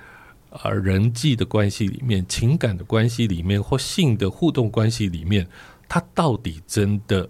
[0.49, 5.47] 呃人际的关系里面、情感的关系里面或性的互动关系里面，
[5.87, 7.29] 他到底真的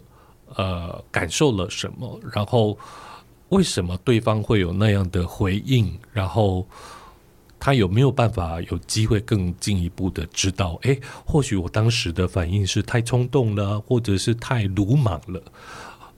[0.55, 2.79] 呃感受了什么，然后。
[3.51, 5.99] 为什么对方会有那样的回应？
[6.13, 6.65] 然后
[7.59, 10.79] 他有没有办法有机会更进一步的知道？
[10.83, 15.43] 诶，或许我当时的反应是太冲动了，或者是太鲁莽了。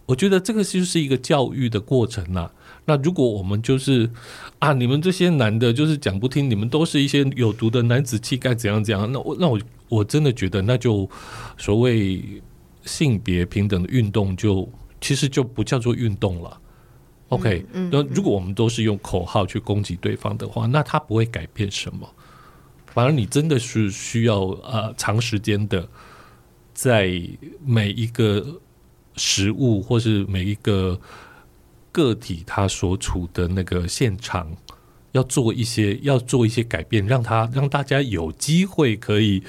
[0.06, 2.52] 我觉得这个就是一个教育的过程呐。
[2.86, 4.12] 那如果我们就是
[4.60, 9.12] 啊，你们这些男的，就是讲不听，你们都是一些有毒的男子气概，怎样怎样？
[9.12, 11.10] 那我那我我真的觉得，那就
[11.58, 12.22] 所谓
[12.86, 14.70] 性别平等的运动就，就
[15.02, 16.60] 其实就不叫做运动了。
[17.34, 22.08] OK，那如果我们都是用口号去攻击对方的话，那他不会改变什么。
[22.88, 25.90] 反而你真的是需要呃长时间的，
[26.74, 27.20] 在
[27.66, 28.62] 每一个
[29.16, 31.00] 食物或是每一个
[31.92, 34.56] 个体他所处的那个现场，
[35.12, 39.42] 要做一些要做一些改变，让他让大家有机会可以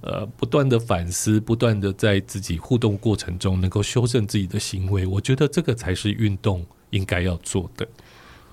[0.00, 5.04] 呃不断的反思，不断的在自己互动过程中能够修正自己的行为。
[5.04, 6.64] 我觉得这个才是运动。
[6.94, 7.86] 应该要做的，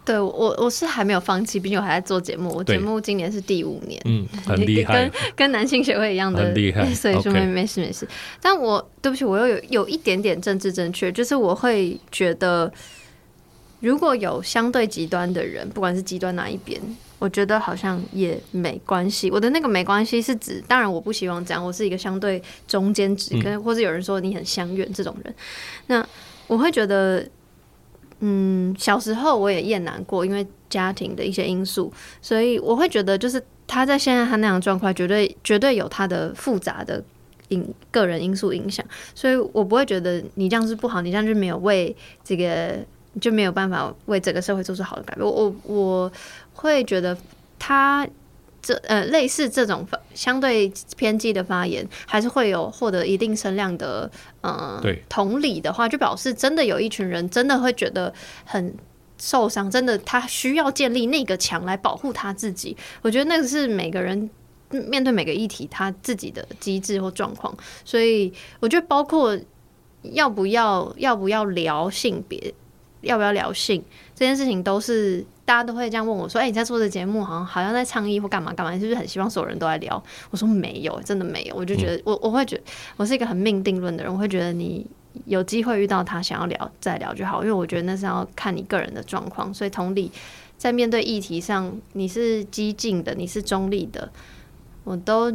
[0.03, 2.49] 对我我是还没有放弃，毕竟我还在做节目。
[2.49, 8.07] 我节目今年是第五年，嗯，很厉害，跟跟男性协会一样的很厉害， 所以说没没事没事。
[8.41, 12.71] 但我对不起，我又有有一点点政治正确，就是我会觉得，
[13.79, 16.81] 如果有相对极端的人，不管是极端哪一边，
[17.19, 19.29] 我觉得好像也没关系。
[19.29, 25.35] 我的那个没关系是指，当然我不希望这样，我是一个相对中间值，跟、嗯、或者有人说你很相远这种人，
[25.85, 26.03] 那
[26.47, 27.23] 我会觉得。
[28.21, 37.03] 嗯，小时候我也厌男过，因为家庭的一些因素，所以我会觉得，就是他在现在他那样状况，绝对绝对有他的复杂的
[37.49, 42.77] 因个人因素影响，所以我不会觉得你这样是不好，你这样就没有为这个
[43.19, 45.25] 就没有办法为这个社会做出好的改变。
[45.25, 46.11] 我我
[46.53, 47.17] 会觉得
[47.59, 48.07] 他。
[48.61, 54.09] 这呃，类似这种相对偏激的发言，还是会有获得一定声量的，
[54.41, 58.13] 呃，对，同理的话，就表示真的有一群人真的会觉得
[58.45, 58.73] 很
[59.17, 62.77] 受伤，真的他需要建立那个墙来保护他自己。
[63.01, 64.29] 我觉得那个是每个人
[64.69, 69.35] 面对每个议题他自己的机制或状况，所以我觉得包括
[70.03, 72.53] 要不要要不要聊性别，
[73.01, 75.25] 要不要聊性这件事情，都是。
[75.51, 78.71] 大家都会这样问我说：“哎、欸，你在做的节目好像好像在倡议或干嘛干嘛？
[78.71, 82.63] 你是不是很希望所有人都来聊？”我说：“没有，真的没有。”我就觉得我我会觉得
[82.95, 84.87] 我是一个很命定论的人，我会觉得你
[85.25, 89.53] 有机会遇到他想要聊再聊就好，因为我觉得那是要看你个人的状况。
[89.53, 90.09] 所以同理，
[90.57, 94.09] 在面对议题上，你是激进的，你是中立的，
[94.85, 95.29] 我都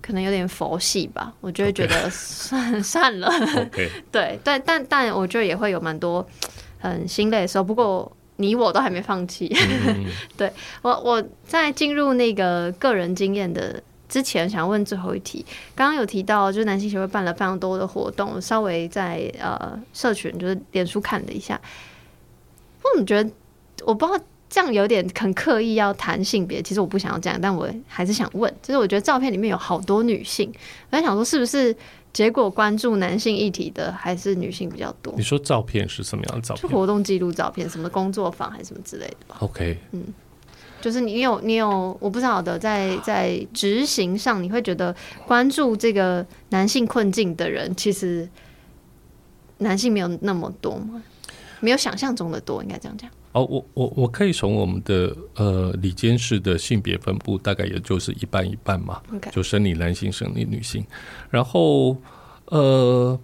[0.00, 3.30] 可能有点佛系吧，我就会觉得算了。
[4.10, 6.26] 对，但但但我觉得也会有蛮多
[6.78, 7.64] 很心累的时候。
[7.64, 8.10] 不过
[8.40, 9.54] 你我都还没放弃。
[9.86, 15.44] 嗯、 对我我在进入那个个人经验的之前，想问最后一题。
[15.74, 21.60] 刚刚有提到，就是男性协会办了非常多的活动，稍微在呃社群就是脸书看了一下，
[22.82, 23.30] 我怎么觉得
[23.84, 24.18] 我不知道。
[24.52, 30.52] 这样有点很刻意要谈性别，其实我不想要这样，但我还是想问，就是我觉得照片里面有好多女性，
[30.90, 31.72] 我在想说是不是
[32.12, 35.14] 结果关注男性议题的还是女性比较多？
[35.16, 36.62] 你说照片是什么样的照片？
[36.62, 40.04] 就活动记录照片，什么工作坊还是什么之类的吧？OK，嗯，
[40.80, 44.94] 就是你有你有，我不知道的，在在执行上，你会觉得
[45.26, 48.28] 关注这个男性困境的人，其实
[49.58, 51.02] 男性没有那么多吗？
[51.60, 53.08] 没有想象中的多，应该这样讲。
[53.32, 60.84] 哦，我我我可以从我们的呃里监事的性别分布，大概也就是一半一半嘛.就生理男性、生理女性。
[61.30, 61.96] 然后
[62.46, 63.16] 呃，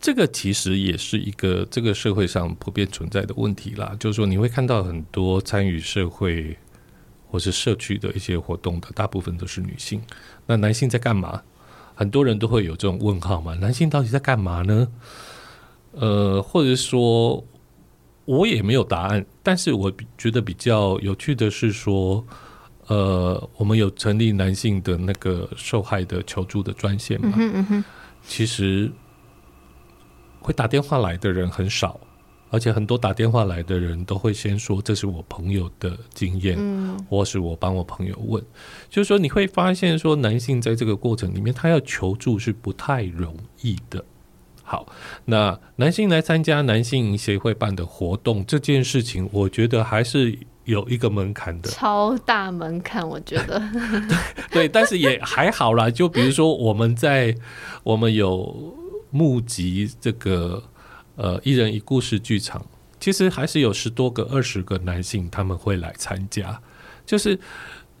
[0.00, 6.56] 这个其实也是一个这个社会上普遍存在的问题啦，就是说你会看到很多参与社会
[7.28, 10.00] 或是社区的一些活动的，大部分都是女性。
[10.46, 11.42] 那男性在干嘛？
[11.94, 14.88] 很多人都会有这种问号嘛，男性到底在干嘛呢？
[15.92, 17.44] 呃，或者说。
[18.26, 22.22] 我也没有答案，但是我觉得比较有趣的是说，
[22.88, 27.34] 呃，我们有成立男性的那个受害的求助的专线嘛？
[27.36, 27.84] 嗯嗯、
[28.26, 28.90] 其实
[30.40, 32.00] 会打电话来的人很少，
[32.50, 38.44] 而且很多打电话来的人都会先说这是我朋友的经验，嗯、或是我帮我朋友问，
[38.90, 44.04] 就是说你会发现说男性在这个过程里面，他要求助是不太容易的。
[44.68, 44.84] 好，
[45.26, 53.62] 那男性来参加男性协会办的活动这件事情，我觉得还是有一个门槛的，超大门槛，我觉得。
[54.50, 55.88] 对，但是也还好啦。
[55.88, 57.32] 就比如说，我们在
[57.84, 58.76] 我们有
[59.10, 60.60] 募集这个
[61.14, 62.66] 呃一人一故事剧场，
[62.98, 66.60] 其实还是有十多个、二十个男性他们会来参加，
[67.06, 67.38] 就是。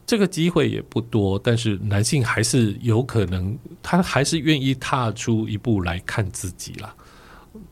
[0.06, 6.94] 这个机会也不多，但是男性还是有可能，他还是愿意踏出一步来看自己啦。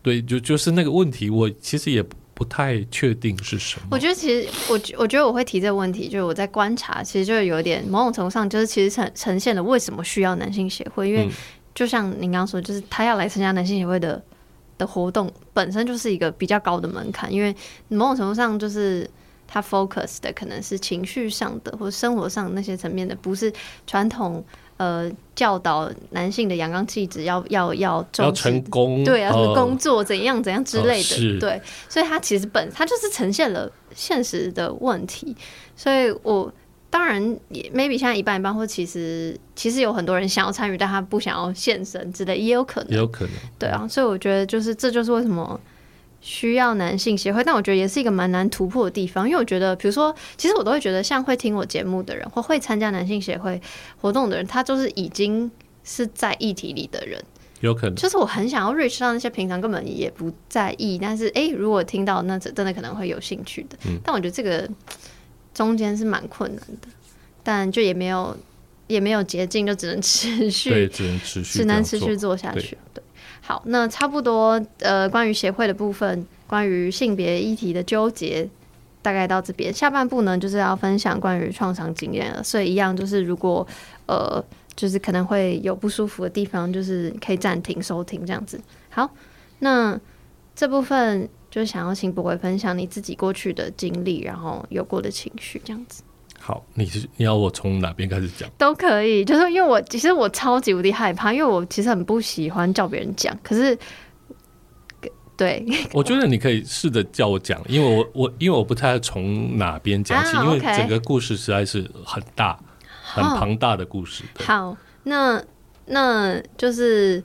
[0.03, 3.87] 对，就就是那个问题，我其实也不太确定是什么。
[3.93, 11.29] 我觉得其实我我觉得我会提这个问题，就是我在观察，其实就有点某种程度上，就是其实呈呈现了为什么需要男性协会，因为
[11.73, 14.21] 就像您刚刚说，就是他要来参加男性协会的
[14.77, 17.55] 的活动，本身就是一个比较高的门槛，因为
[17.87, 19.09] 某种程度上就是。
[19.55, 23.53] 他 focus 的可能是情绪上的或者生活上那些层面的，不是
[23.87, 24.45] 传统
[24.79, 35.37] 呃教导男性的阳刚气质要要要要成功对啊，什么工作怎样怎样之类的，对，所以他其实本他就是呈现了现实的问题，
[35.77, 36.53] 所以我
[36.91, 45.61] 当然也 maybe 现在一半一半，或其实其实有很多人想要参与，但他不想要现身之类，也有可能，也有可能，对啊，所以我觉得就是这就是为什么。
[46.27, 53.61] 需要男性协会，但我觉得也是一个蛮难突破的地方，因为我觉得，比如说，其实我都会觉得，像会听我节目的人，或会参加男性协会
[54.01, 55.51] 活动的人，他就是已经
[55.85, 57.23] 是在议题里的人，
[57.61, 57.95] 有可能。
[57.95, 63.77] 就是我很想要 reach 到那些平常根本也不在意，但是诶，如果听到那真的可能会有兴趣的。
[63.87, 64.01] 嗯。
[64.03, 64.67] 但我觉得这个
[65.53, 66.89] 中间是蛮困难的，
[67.43, 68.35] 但就也没有
[68.87, 72.79] 也没有捷径，就只能持续，对，只能持续，只能持续做下去。
[72.95, 73.04] 对。
[73.47, 78.49] 好，那差不多，呃，关于协会的部分，关于性别议题的纠结，
[79.03, 79.71] 大概到这边。
[79.71, 83.67] 下半部呢，就是要分享关于创伤经验了，所以一样就是，如果
[84.07, 84.43] 呃，
[84.75, 88.59] 就是可能会有不舒服的地方，就是可以暂停收听这样子。
[88.89, 89.11] 好，
[89.59, 90.01] 那
[90.57, 96.03] 这部分就想要请柏纬分享你自己过去的经历，然后有过的情绪这样子。
[96.47, 98.47] 好，你是你要我从哪边开始讲？
[98.59, 103.35] 都可以，就是因为我其实我超级无敌害怕，因为我其实很不喜欢叫别人讲。
[103.43, 103.79] 可是，
[105.39, 112.59] 对， 我觉得你可以试着叫我讲，因为我我因为我不太从哪边讲起，因为整个故事实在是很大、
[113.03, 114.23] 很庞大的故事。
[114.41, 115.43] 哦、好，那
[115.87, 117.25] 那就是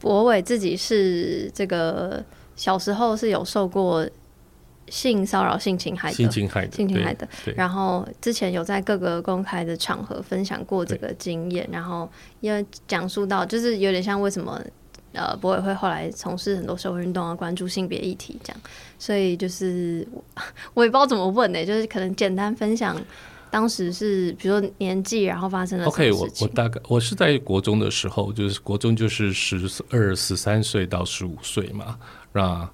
[0.00, 2.24] 博伟自己是这个
[2.56, 4.04] 小时候是有受过。
[4.90, 7.28] 性骚扰、性侵害的、性侵害的、性侵害的。
[7.56, 14.60] 然后之前有在各个公开的场合分享过这个经验，然后因为讲述到，就是有点像为什么
[15.12, 18.60] 呃，博委会后来从事很多社会运动啊，关注性别议题这样。
[18.98, 20.24] 所以就是我，
[20.74, 23.00] 我也不知道怎么问呢、欸，就是可能简单分享
[23.50, 25.86] 当时是比如说年纪，然后发生了。
[25.86, 29.58] OK，我我大概我是在国中的时候，就是国中就是十
[29.90, 31.98] 二十三岁到十五岁嘛，
[32.32, 32.70] 那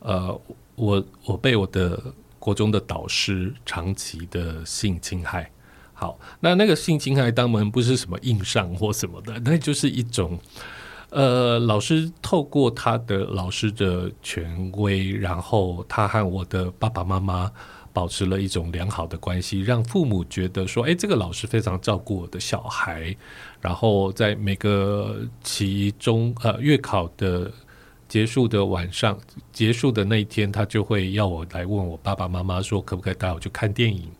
[0.00, 0.40] 呃。
[0.76, 2.00] 我我被我的
[2.38, 5.50] 国中的导师长期的性侵害，
[5.92, 10.38] 好，那那个性侵害当然不是什么硬上或什么的，那就是一种，
[11.10, 17.50] 呃，老师透过他的老师的权威，然后他和我的爸爸妈妈
[17.92, 23.16] 保持了一种良好的关系，让父母觉得说，哎，这个老师非常照顾我的小孩，
[23.60, 27.50] 然后在每个期中呃月考的
[28.08, 29.18] 结束的晚上，
[29.52, 34.10] 结束的那一天，他就会要我来问我爸爸妈妈说，可不可以带我去看电影。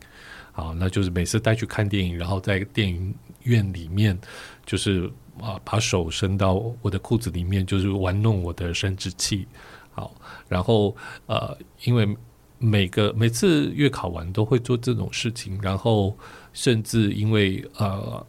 [0.51, 3.13] 好，那就是每次带去看电影，然后在电影
[3.43, 4.17] 院里面，
[4.65, 5.07] 就是
[5.39, 9.47] 啊，把手伸到我的裤子里面，就是玩弄我的生殖器。
[9.91, 10.13] 好，
[10.47, 10.95] 然后
[11.27, 12.17] 呃，因为
[12.57, 16.17] 每个每次月考完都会做这种事情，然后
[16.53, 18.25] 甚至因为呃，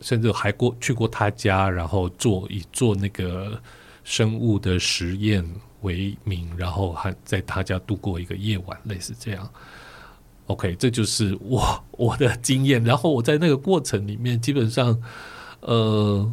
[0.00, 3.60] 甚至还过去过他家，然后做一做那个
[4.04, 5.44] 生物的实验
[5.82, 9.48] 为名，然后还在他家度过一个夜晚，类似这样。
[10.46, 12.82] OK，这就是我我的经验。
[12.82, 15.00] 然后我在那个过程里面，基本上，
[15.60, 16.32] 呃，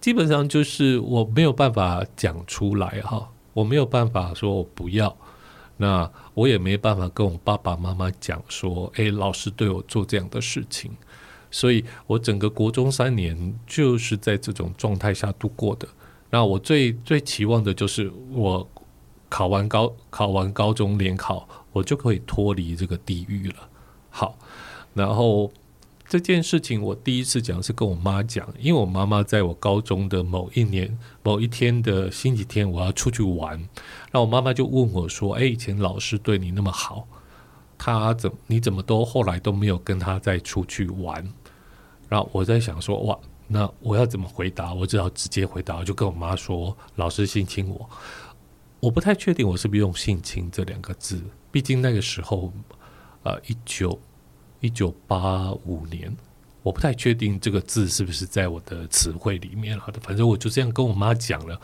[0.00, 5.16] 基本上就是我没有办法讲出来哈，我没有办法说我不要，
[5.78, 10.90] 那我也没办法跟我爸爸妈妈讲说，哎，老师对我做这样的事情，
[11.52, 15.86] 所以我整个国中三年就是在这种状态下度过的。
[16.30, 18.68] 那我最最期望的就是我
[19.28, 21.48] 考完高考完高中联考。
[21.74, 23.54] 我就可以脱离这个地狱了。
[24.10, 24.36] 好，
[24.92, 25.50] 然后
[26.06, 33.66] 这件事情我第一次讲是跟我妈讲，因为我妈妈在我高中的某一年某一天的星期天，我要出去玩，
[34.12, 37.08] 那我妈妈就问我说：“哎，以前老师对你那么好，
[37.78, 41.26] 他怎你怎么都后来都没有跟他再出去玩？”
[42.12, 44.74] 然后我在想说：“哇，那我要怎么回答？
[44.74, 47.88] 我只好直接回答，我就跟我妈说：老师性侵我。
[48.80, 52.52] 我不太确定我是不是用性侵这两个字。”毕竟那个时候，
[53.22, 53.98] 呃，一九
[54.60, 56.14] 一九八五年，
[56.62, 59.84] 我不太确定这个字是不是在我的词汇里面了。
[60.02, 61.58] 反正我就这样跟我妈讲了，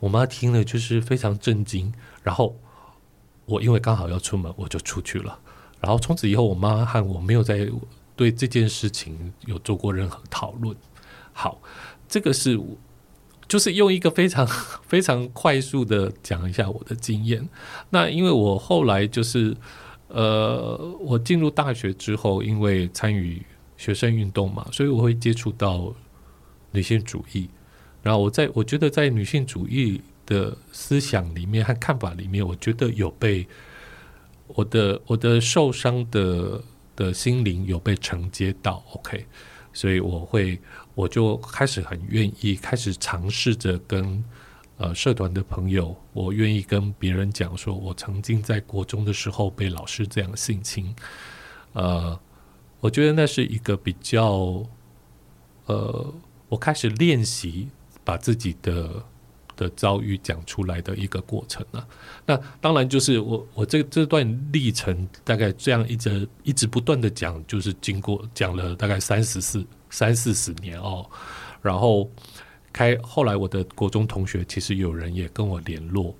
[0.00, 1.90] 我妈听了就是非常震惊。
[2.22, 2.54] 然后
[3.46, 5.38] 我因为刚好要出门，我就出去了。
[5.80, 7.66] 然后从此以后，我妈和我没有再
[8.16, 10.76] 对这件事情有做过任何讨论。
[11.32, 11.60] 好，
[12.08, 12.60] 这个是。
[13.46, 14.46] 就是用一个非常
[14.86, 17.46] 非常快速的讲一下我的经验。
[17.90, 19.54] 那因为我后来就是，
[20.08, 23.44] 呃，我进入大学之后，因为参与
[23.76, 25.94] 学生运动嘛，所以我会接触到
[26.70, 27.46] 女性主义。
[28.02, 33.46] 然后我在我觉得在女性主义的思想里面和看法里面，我觉得有被
[34.46, 36.64] 我的我的受伤的
[36.96, 38.84] 的心灵有被承接到。
[38.92, 39.26] OK，
[39.72, 40.60] 所以我会。
[40.96, 44.22] 我就开始很愿意开始尝试着跟
[44.76, 50.94] 呃社团的朋友，我愿意跟别人讲说，我曾经在国中的时候被老师这样性侵，
[51.72, 52.16] 呃，
[52.78, 54.64] 我觉得那是一个比较
[55.66, 56.14] 呃，
[56.48, 57.70] 我开始练习
[58.04, 59.04] 把自己的
[59.56, 61.86] 的遭遇讲出来的一个过程啊。
[62.26, 69.64] 那当然就是我我这这段历程大概这样一直一直不断的讲，就是经过讲了大概三十四。
[69.90, 71.08] 三四十年哦，
[71.62, 72.10] 然后
[72.72, 76.12] 开后来我的国中同学其实有人也跟我联络，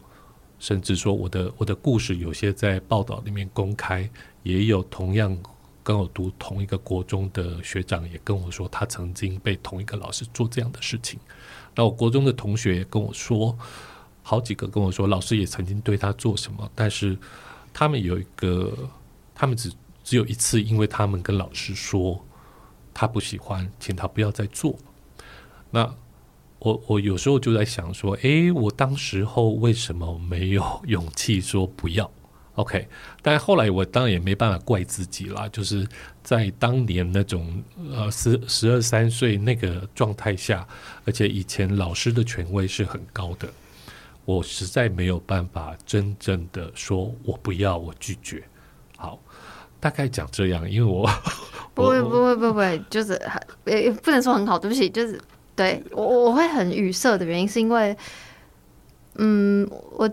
[0.61, 4.09] 甚至说我的我的故事有些在报道里面公开，
[4.45, 5.37] 也有同样
[5.83, 11.19] 跟我读同一个国中的学长也跟我说他曾经被同一个老师做这样的事情。
[11.75, 13.57] 那我国中的同学跟我说，
[14.23, 17.17] 好几个跟我说老师也曾经对他做什么，但是
[17.73, 18.73] 他们有一个，
[19.35, 19.73] 他们只
[20.03, 22.25] 只有一次，因为他们跟老师说。
[22.97, 24.77] 他不喜欢，请他不要再做。
[25.73, 25.93] 那
[26.61, 32.09] 我我有时候就在想说，诶，我当时候为什么没有勇气说不要
[32.55, 32.89] ？OK，
[33.23, 35.87] 但后来我当然也没办法怪自己啦，就是
[36.23, 40.67] 在当年那种呃十十二三岁那个状态下，
[41.05, 43.49] 而且以前老师的权威是很高的，
[44.25, 48.43] 我实在没有办法真正的说我不要，我拒绝。
[48.97, 49.19] 好。
[49.81, 51.07] 大概讲这样，因为我
[51.75, 53.21] 不会不会不会，就是
[53.67, 55.21] 也不能说很好，对不起，就是
[55.55, 57.95] 对我我会很语塞的原因是因为，
[59.17, 60.11] 嗯，我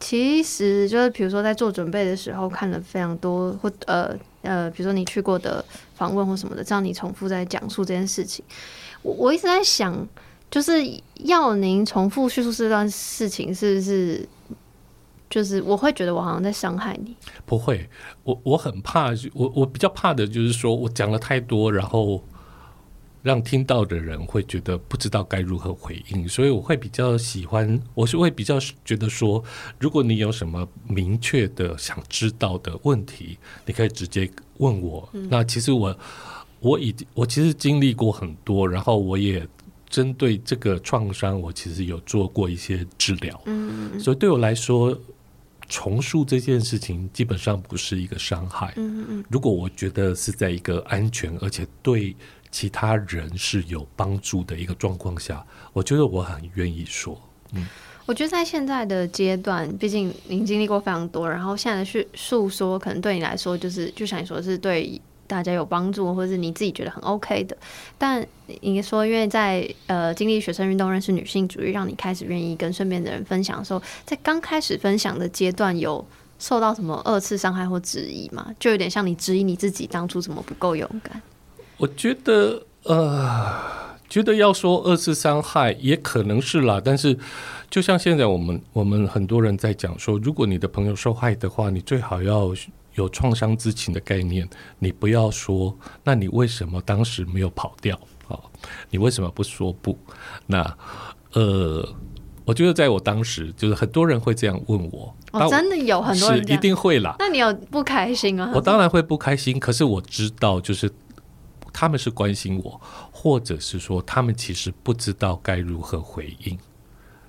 [0.00, 8.44] 其实就是比如说在做准备的时候看了非常多或呃呃，比如说你去过的访问或什么的，这样你重复在讲述这件事情，
[9.02, 10.06] 我我一直在想，
[10.50, 10.72] 就是
[11.24, 14.28] 要您重复叙述这段事情，是不是？
[15.30, 17.86] 就是我会觉得我好像在伤害你，不会，
[18.22, 22.22] 我我很怕，我我比较怕的就是说我讲了太多，然后
[23.22, 29.42] 让听到的人会觉得不知道该如何回应，所以我会比较喜欢，我是会比较觉得说，
[29.78, 35.98] 如果你有什么明确的想知道的问题，你可以直接问我，嗯、那其实我
[36.60, 39.46] 我已经我其实经历过很多，然后我也
[39.88, 43.40] 针对这个创伤，我其实有做过一些治疗。
[43.46, 44.96] 嗯，所以对我来说，
[45.68, 48.72] 重塑这件事情基本上不是一个伤害。
[48.76, 52.16] 嗯嗯，如果我觉得是在一个安全而且对
[52.58, 57.16] 其他人是有帮助的一个状况下，我觉得我很愿意说。
[57.52, 57.64] 嗯。
[58.04, 67.56] 我觉得在现在的阶段，毕竟您经历过非常多，然后现在的叙诉说，可能对你来说，就是就像你说，是对大家有帮助，或者是你自己觉得很 OK 的。
[67.96, 68.26] 但
[68.60, 76.04] 你说，因为在呃经历学生运动、认识女性主义，让你开始愿意跟身边的人分享的时候，在刚开始分享的阶段，有
[76.40, 78.52] 受到什么二次伤害或质疑吗？
[78.58, 81.22] 就有点像你质疑你自己当初怎么不够勇敢。
[81.78, 83.78] 我觉得，呃。
[84.08, 87.14] 觉得要说二次伤害也可能是啦，但是
[87.68, 92.50] 就像现在我们我们很多人在讲说，如果你的朋友受害的话，你最好要
[92.94, 94.48] 有创伤知情的概念，
[94.78, 98.40] 你不要说，那你为什么当时没有跑掉啊？
[98.88, 99.94] 你为什么不说不？
[100.46, 100.62] 那
[101.34, 101.86] 呃，
[102.46, 107.14] 我觉得在我当时，就是很多人会这样问我，哦，真的有很多人是一定会啦。
[107.18, 108.50] 那你有不开心啊？
[108.54, 110.90] 我当然会不开心，可是我知道就是。
[111.80, 112.80] 他们是关心我，
[113.12, 116.58] 或者是说他们其实不知道该如何回应，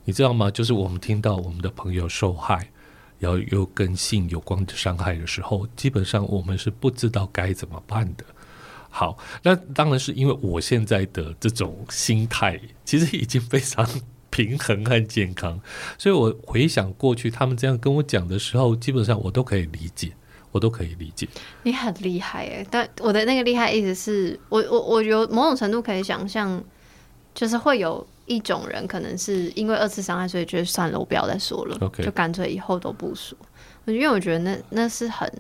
[0.04, 0.50] 你知道吗？
[0.50, 2.68] 就是我们听到我们的朋友受害，
[3.20, 8.26] 然后又跟性有关的伤害的时候，基本上我们是不知道该怎么办的。
[8.90, 13.88] 好，那当然是因为我现在的这种心态其实已经非常
[14.32, 15.62] 平衡和健康，
[16.00, 20.12] 所以我回想过去他们这样跟我讲的时候，基本上我都可以理解。
[20.52, 21.28] 我都可以理解，
[21.62, 22.66] 你很厉害哎！
[22.72, 26.64] 但我的那个厉害意思是我我我有某种程度可以想象，
[27.36, 32.04] 就是会有一种人可能是因为二次伤害，所以觉得算了，我不要再说了，Okay.
[32.04, 33.38] 就干脆以后都不说。
[33.86, 35.32] 因为我觉得那那是很，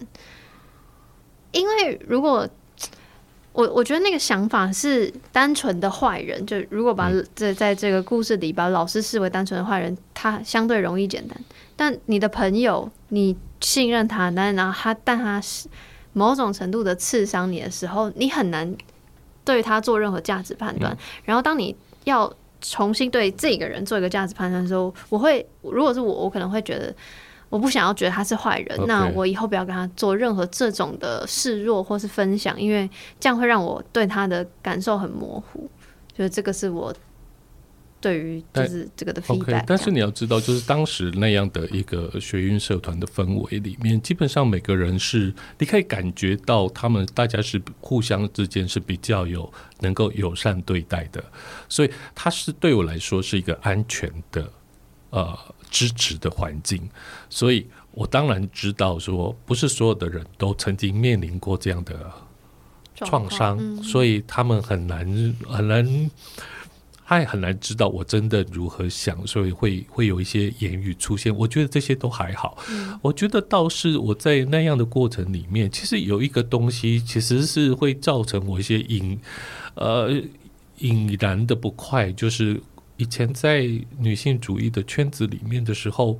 [1.52, 2.48] 因为如果
[3.54, 11.36] 我我觉得那个想法是单纯的坏人，就如果把这在这个故事里把老师视为单纯的坏人，他相对容易简单。
[11.76, 13.36] 但你的朋友，你。
[13.62, 15.68] 信任他，但然后他，但他是
[16.14, 18.76] 某种程度的刺伤你的时候，你很难
[19.44, 20.94] 对他做任何价值判断。
[20.94, 22.32] 嗯、然后，当你要
[22.62, 26.94] 重新对这个人做一个价值判断的时候，我会，如果是我，我可能会觉得，
[27.50, 28.80] 我不想要觉得他是坏人。
[28.88, 32.90] 那我以后不要跟他做任何这种的示弱或是分享，因为
[33.20, 35.70] 这样会让我对他的感受很模糊。
[36.18, 36.94] 就是这个是我。
[38.02, 51.22] 对于就是这个的 feedback，但是你要知道，就是当时那样的一个学运社团的氛围里面，基本上每个人是你可以感觉到他们大家是互相之间是比较有能够友善对待的，
[51.68, 54.50] 所以他是对我来说是一个安全的
[55.10, 55.38] 呃
[55.70, 56.90] 支持的环境，
[57.30, 62.10] 所以我当然知道说不是所有的人都曾经面临过这样的
[62.96, 66.10] 创伤，嗯、所以他们很难很难。
[67.10, 71.36] 他也很难知道我真的如何想，所以会会有一些言语出现。
[71.36, 72.56] 我觉得这些都还好。
[72.70, 79.20] 嗯、我觉得倒是我在那样的过程里面，其实有一个东西，其实是会造成我一些隐
[79.74, 80.22] 呃
[80.78, 82.12] 隐然的不快。
[82.12, 82.62] 就是
[82.98, 86.20] 以前在女性主义的圈子里面的时候，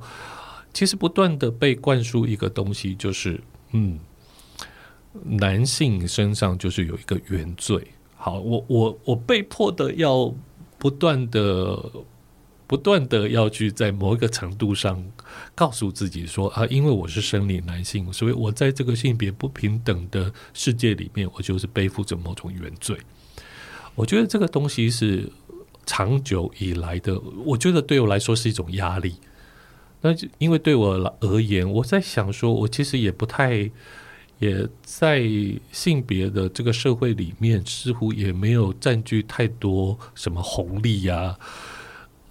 [0.74, 4.00] 其实不断的被灌输一个东西，就是嗯，
[5.22, 7.86] 男性身上就是有一个原罪。
[8.16, 10.34] 好，我我我被迫的要。
[10.80, 11.78] 不断的、
[12.66, 15.04] 不断的要去在某一个程度上
[15.54, 22.96] 告诉自己说啊，因为我是生理男性，所以我在这个性别不平等的世界里面，我就是背负着某种原罪。
[23.94, 25.30] 我觉得这个东西是
[25.84, 29.16] 长久以来的，我觉得对我来说是一种压力。
[30.00, 33.70] 那就因为对我而言，我在想说，我其实也不太。
[34.40, 35.22] 也在
[35.70, 41.38] 性别的这个社会里面，似乎也没有占据太多什么红利呀、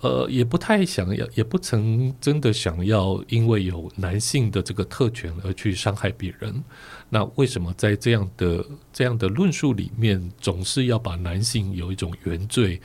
[0.01, 6.63] 呃，也不太想要，也不曾真的想要，因为有男性的这个特权而去伤害别人。
[7.09, 12.81] 那为什么在这样的这样的论述里面，总是要把男性有一种原罪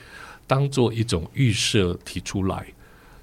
[0.47, 2.66] 当做一种预设提出来？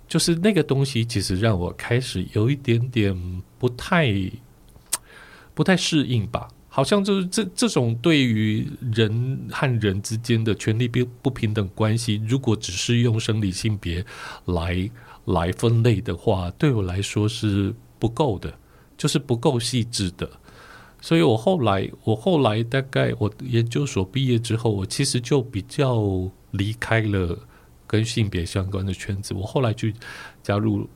[0.07, 4.11] 就是那个东西，其实让我开始有一点点不太。
[5.61, 6.47] 不太适应吧？
[6.69, 14.03] 好像就是这这种对于人和人之间的权利不不平等关系，如果只是用生理性别
[14.45, 14.89] 来
[15.25, 18.51] 来分类的话，对我来说是不够的，
[18.97, 20.27] 就是不够细致的。
[20.99, 26.01] 所以我后来，我后来大概我研究所毕业之后，我其实就比较
[26.49, 27.37] 离开了
[27.85, 29.35] 跟性别相关的圈子。
[29.35, 29.93] 我后来去
[30.41, 30.89] 加入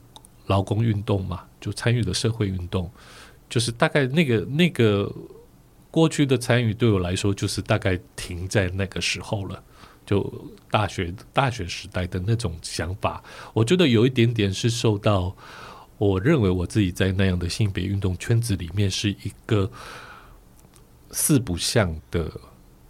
[0.47, 2.89] 劳工运动嘛，就参与了社会运动。
[3.55, 5.09] 就是大概那个那个
[5.89, 9.63] 过去的参与对我来说，就是大概停在那个时候了，
[10.05, 10.29] 就
[10.69, 13.23] 大学大学时代的那种想法。
[13.53, 15.33] 我觉得有一点点是受到，
[15.97, 19.71] 我认为我自己在那样的性别运动圈子里面是一个
[21.11, 22.29] 四不像的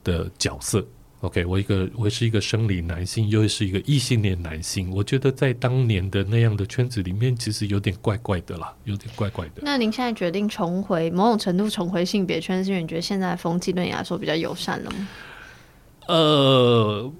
[0.03, 0.83] 的角色。
[1.25, 4.91] OK，我一个我是一个生理男性，又是一个异性恋男性。
[4.91, 9.53] 我觉得在当年的那样的圈子里面，其实有点怪怪的啦，有点怪怪的。
[9.63, 15.07] 那您现在决定重回某种程度重回性别圈，是因为你觉得现在的风气对你来说比较友善了吗？
[16.05, 17.11] 呃，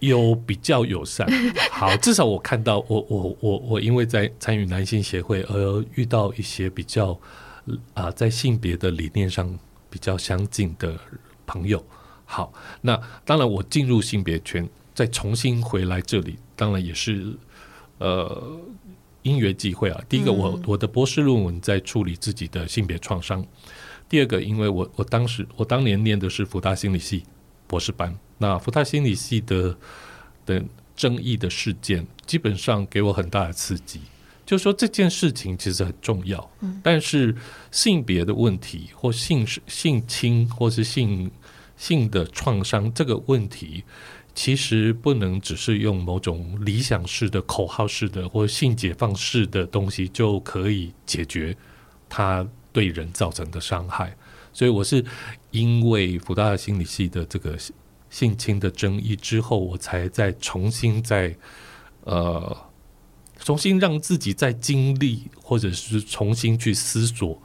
[0.00, 1.28] 有比较友善。
[1.70, 7.12] 好，至少我看到我我我我因为在参与男性协会而遇到一些比较
[7.94, 9.56] 啊、呃，在性别的理念上
[9.88, 10.98] 比较相近的
[11.46, 11.80] 朋友。
[12.28, 17.32] 好，那当然，我进入性别圈，再重新回来这里，当然也是
[17.98, 18.60] 呃
[19.22, 20.02] 因缘际会啊。
[20.08, 23.40] 第一个我，我我的博士论文在处理自己的性别创伤；
[24.08, 27.22] 第二个，因为我我当时我当年念的是福大心理系
[27.68, 29.76] 博士班，那福大心理系的
[30.44, 30.60] 的
[30.96, 34.00] 争议的事件，基本上给我很大的刺激。
[34.44, 36.50] 就是说这件事情其实很重要，
[36.82, 37.32] 但是
[37.70, 41.30] 性别的问题或性性侵或是性。
[41.76, 43.84] 性的创伤这个问题，
[44.34, 51.56] 其实不能只是用某种理想式的、口号式的或性解放式的东西就可以解决
[52.08, 54.16] 它对人造成的伤害。
[54.52, 55.04] 所以，我是
[55.50, 57.58] 因为福大的心理系的这个
[58.08, 61.36] 性侵的争议之后，我才再重新再
[62.04, 62.56] 呃
[63.38, 67.40] 重新让自己再经历，或者是重新去思索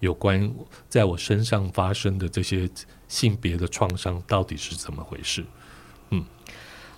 [0.00, 0.50] 有关
[0.88, 2.68] 在我身上发生的这些。
[3.08, 5.42] 性别的创伤到底是怎么回事？
[6.10, 6.22] 嗯，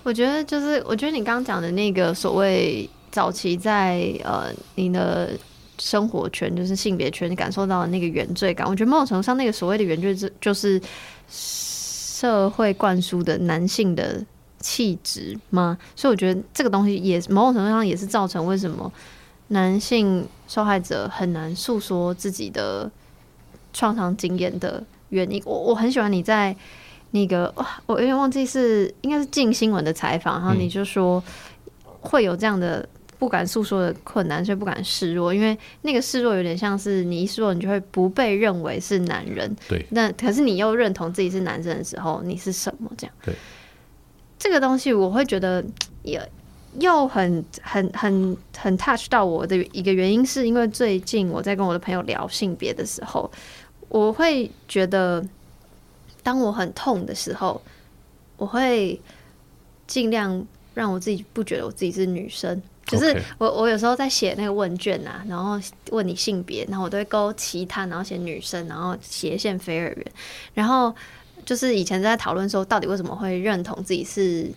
[0.03, 5.39] 我觉得就是，我觉得你刚刚讲的那个所谓早期在呃你的
[5.79, 10.83] 生活圈，就是性别圈，你感受到的那个原罪感，我觉得某种程度上，那个所谓的原罪，是就是
[11.29, 14.21] 社会灌输的男性的
[14.59, 15.79] 气质吗？
[15.95, 18.93] 所以我觉得这个东西也某种程度上也是造成为什么
[19.51, 22.91] 男性受害者很难诉说自己的
[23.73, 24.83] 创伤经验的。
[25.11, 26.55] 原因，我我很喜欢你在
[27.11, 31.21] 那个哇，我有点忘记是应该是进新闻的采访，然后你就说
[32.01, 32.89] 会有这样的
[33.19, 39.53] 不敢诉说的困难，所以不敢示弱，因为那个示弱有点像是你一示弱，你就会不被认为是男人。
[39.69, 39.85] 对。
[39.91, 42.89] 那可是你又认同自己是男生的时候，你是什么？
[42.97, 43.13] 这样。
[43.25, 43.35] 对。
[44.39, 45.65] 这个东西我会觉得
[46.05, 46.25] 也
[46.79, 53.31] 又很很很很 touch 到我的一个原因，是因为最近我在跟我的朋友聊性别的时候。
[53.89, 55.21] 我会觉得，
[56.23, 57.61] 当我很痛的时候，
[58.37, 59.01] 我会
[59.89, 62.63] 尽量让我自己不觉得我自己是女生。
[62.87, 65.61] 就是我，我有时候在写那个问卷啊，然后
[65.91, 70.07] 问你性别，然后我都会勾其他，然后写女生，然后斜线非二元。
[70.55, 70.95] 然后
[71.45, 74.49] 就是以前在讨论说，到底为什么会认同自己是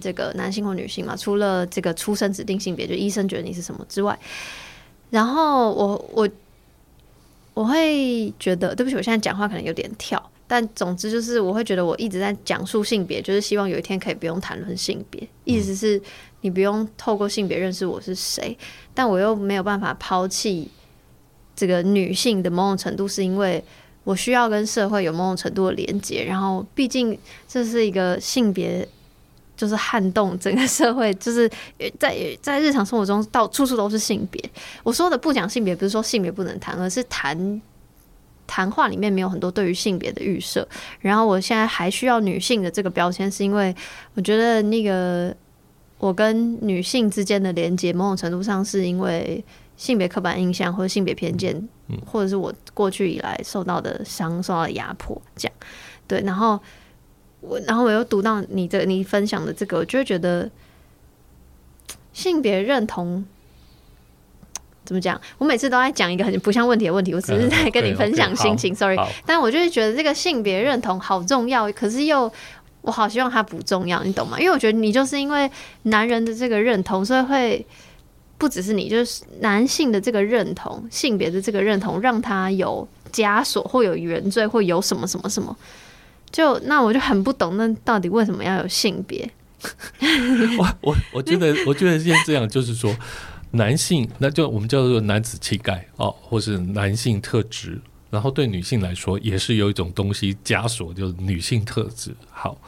[0.00, 1.16] 这个男性或女性嘛？
[1.16, 4.18] 除了这个出生指定性别，就医生觉得你是什么之外，
[5.08, 6.28] 然后我我。
[7.52, 16.00] 我会觉得，对不起，我现在讲话可能有点跳，但总之就是，我会觉得我一直在讲述性别，就是希望有一天可以不用谈论性别，意思是
[16.42, 18.56] 你不用透过性别认识我是谁，
[18.94, 20.70] 但我又没有办法抛弃
[21.54, 23.62] 这个女性的某种程度，是因为
[24.04, 27.18] 我需要跟社会有某种程度的连接，然后毕竟
[27.48, 28.88] 这是一个性别。
[29.60, 31.46] 就是撼动整个社会，就是
[31.98, 34.42] 在在日常生活中到处处都是性别。
[34.82, 37.60] 我说的不讲性别，不是说性别不能谈，而是谈
[38.46, 40.66] 谈话里面没有很多对于性别的预设。
[41.00, 43.76] 然后我现在还需要女性的这个标签，是因为
[44.14, 45.36] 我觉得那个
[45.98, 49.44] 我跟女性之间的连接，某种程度上是因为
[49.76, 51.68] 性别刻板印象或者性别偏见，
[52.06, 55.54] 或者是我过去以来受到的伤、受到的压迫，这样
[56.08, 56.58] 对，然后。
[57.40, 60.50] 我然后我又读到你这你分享的这个，我就会觉得
[62.12, 63.24] 性别认同
[64.84, 65.20] 怎么讲？
[65.38, 68.74] 我每次都在讲一个很不像问题的问题，我只是在跟你分享心情。
[68.74, 72.30] Sorry，但我就是觉得这个性别认同好重要，可是又
[72.82, 74.38] 我好希望它不重要，你懂吗？
[74.40, 75.50] 因为我觉得你就是因为
[75.84, 77.66] 男人的这个认同，所以会
[78.36, 85.56] 不只是你，就是男性的这个认同，性别的这个认同，让他有枷锁，或有原罪，或有什么什么什么。
[86.32, 89.30] 就那我就很不懂，那到底为什么要有性别？
[90.58, 92.96] 我我我觉得我觉得先这样，就是说
[93.50, 97.78] 男性，那就我们叫做男子气概哦，或是男性特质，
[98.08, 102.14] 然后对女性来说也是有一种东西枷锁，就是女性特质。
[102.30, 102.58] 好，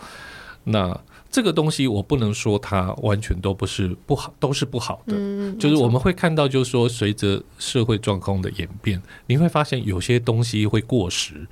[0.65, 1.01] 那
[1.31, 5.15] 这个东西我不能说它完全都不是不好，都是不好的。
[5.17, 11.47] 嗯，就是我们会看到，就是说随着社会状况的演变，你会发现有些东西会过时。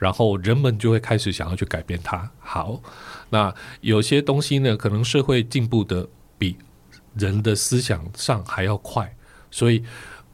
[0.00, 2.28] 然后人们就会开始想要去改变它。
[2.40, 2.82] 好，
[3.28, 6.56] 那有些东西呢，可能社会进步的比
[7.14, 9.14] 人的思想上还要快，
[9.50, 9.84] 所以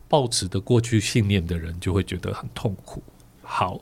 [0.09, 3.03] 抱持的过去信念的人就会觉得很痛苦。
[3.43, 3.81] 好，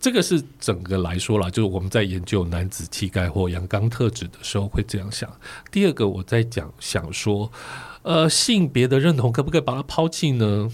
[0.00, 5.30] 这个是整个来说啦，就是我们在研究男子气概或阳刚特质的时候会这样想。
[5.70, 7.52] 第二个，我在讲想说，
[8.02, 10.70] 呃，性别的认同可不可以把它抛弃呢？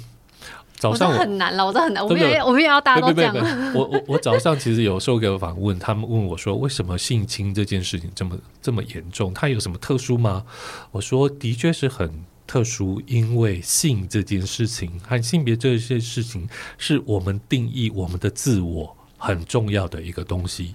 [0.76, 2.04] 早上很难了，我这很难。
[2.04, 3.34] 我们也我们也要大家都这样。
[3.74, 9.32] 我我我早上其实有受过访问，他们问我说，为什么性侵这件事情这么这么严重？
[9.32, 10.44] 它有什么特殊吗？
[10.90, 16.46] 我说的确是很特殊，因为性这件事情和性别这些事情
[16.76, 20.74] 是我们定义我们的自我很重要的一个东西。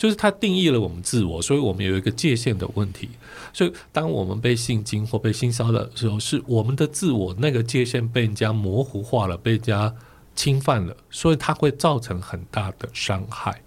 [0.00, 3.10] 就是它定义了我们自我，所以我们有一个界限的问题。
[3.52, 9.94] 所以当我们被性侵或被性骚扰的时候，是我们的自我那个界限被人家模糊化了，被人家
[10.34, 13.60] 侵犯了，所以它会造成很大的伤害。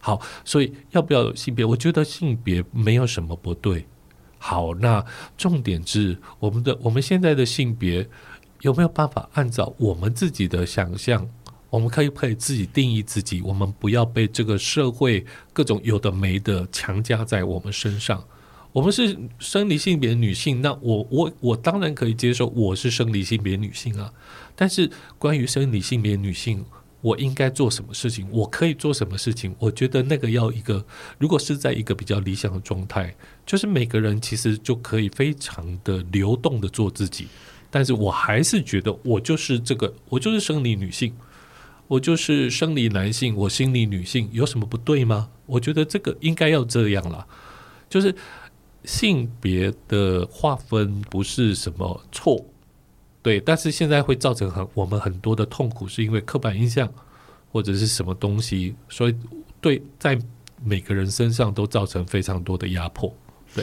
[0.00, 1.62] 好，所以要不要性别？
[1.66, 3.84] 我觉得性别没有什么不对。
[4.38, 5.04] 好，那
[5.36, 8.08] 重点是我们的我们现在的性别
[8.62, 11.28] 有没有办法按照我们自己的想象？
[11.74, 18.22] 我们可以可以自己定义自己，我们不要被这个社会各种有的没的强加在我们身上。
[18.70, 24.12] 我们是生理性别女性，那我我我当然可以接受我是生理性别女性啊。
[24.54, 26.64] 但是关于生理性别女性，
[27.00, 28.24] 我应该做什么事情？
[28.30, 29.52] 我可以做什么事情？
[29.58, 30.86] 我觉得那个要一个，
[31.18, 33.12] 如果是在一个比较理想的状态，
[33.44, 37.26] 就是每个人其实就可以非常的流动的做自己。
[37.68, 41.12] 但是我还是觉得我就是这个，我就是生理女性。
[41.86, 45.28] 我就是生理男性，我心理女性，有什么不对吗？
[45.46, 47.26] 我觉得这个应该要这样啦，
[47.90, 48.14] 就是
[48.84, 52.42] 性别的划分不是什么错，
[53.20, 56.90] 对，但是现在会造成很我们很多的痛苦，是因为刻板印象
[57.52, 59.14] 或者是什么东西，所以
[59.60, 60.18] 对在
[60.64, 63.14] 每个人身上都造成非常多的压迫。
[63.54, 63.62] 对，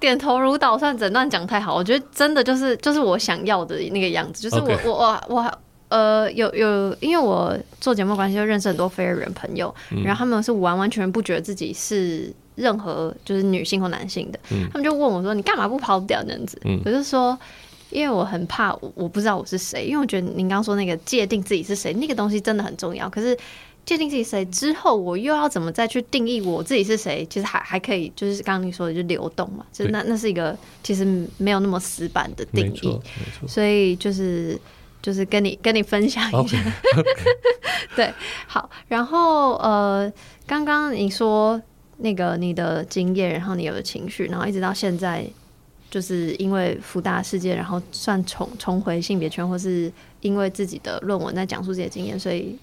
[0.00, 4.92] 点头如捣蒜，整段讲太好，我觉得真的就是就是我想要的那个样子，就是我.我
[5.28, 5.58] 我我。
[5.90, 17.36] 呃，有有，因为我做节目关系，就认识很多非二元朋友，嗯、然后他们是完完全全不觉得自己是任何就是女性或男性的，嗯、他们就问我说：“你干嘛不抛掉这样子？”嗯、我就说
[17.90, 23.10] ：“因为我很怕我，我不知道我是谁，因为我觉得您刚刚说那个界定自己是谁那个东西真的很重要。
[23.10, 23.36] 可是
[23.84, 27.26] 界定自己谁之后，我又要怎么再去定义我自己是谁？
[27.28, 31.04] 其实还还可以，就是刚刚你说的，就流动嘛，就那那是一个其实
[31.36, 32.96] 没有那么死板的定义，
[33.48, 34.56] 所以就是。”
[35.02, 37.24] 就是跟你跟你分享一下，okay, okay.
[37.96, 38.12] 对，
[38.46, 40.12] 好，然后呃，
[40.46, 41.60] 刚刚你说
[41.96, 45.24] 那个你的经验，然后你有的情绪，然后一直到现在，
[45.90, 49.90] 就是因为福大事件，然后算重重回性别圈，或是
[50.20, 52.58] 因为自己的论文在讲述这些经验，所以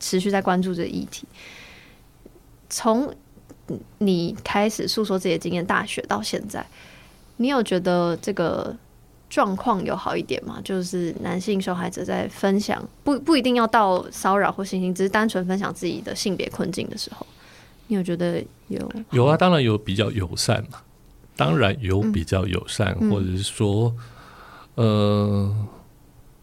[0.00, 1.26] 持续在关注这个议题。
[2.70, 3.14] 从
[3.98, 6.66] 你开始诉说这些经验，大学到现在，
[7.36, 8.74] 你有觉得这个？
[9.30, 10.60] 状况有好一点吗？
[10.62, 17.26] 就是男性受害者在分享，不不一定要到骚扰或性侵，只是单纯分享自己的性别困境的时候，
[17.88, 18.92] 你有觉得有？
[19.10, 20.78] 有啊，当然有比较友善嘛，
[21.36, 23.92] 当然有比较友善，嗯、或者是说，
[24.76, 25.56] 嗯、呃，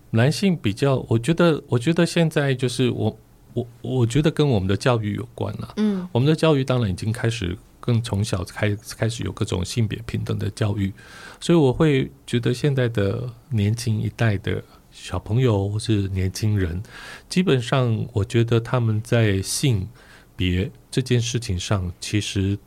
[0.09, 3.17] 男性比较，我觉得，我觉得现在就是我
[3.53, 5.73] 我我觉得跟我们的教育有关了。
[5.77, 7.57] 嗯，我们的教育当然已经开始。
[7.81, 10.93] 更从小开开始有各种性别平等的教育，
[11.41, 16.81] 所以我会觉得现在的年轻一代的小朋友或是年轻人，
[17.27, 19.89] 基本上我觉得他们在性
[20.37, 22.57] 别这件事情上，其实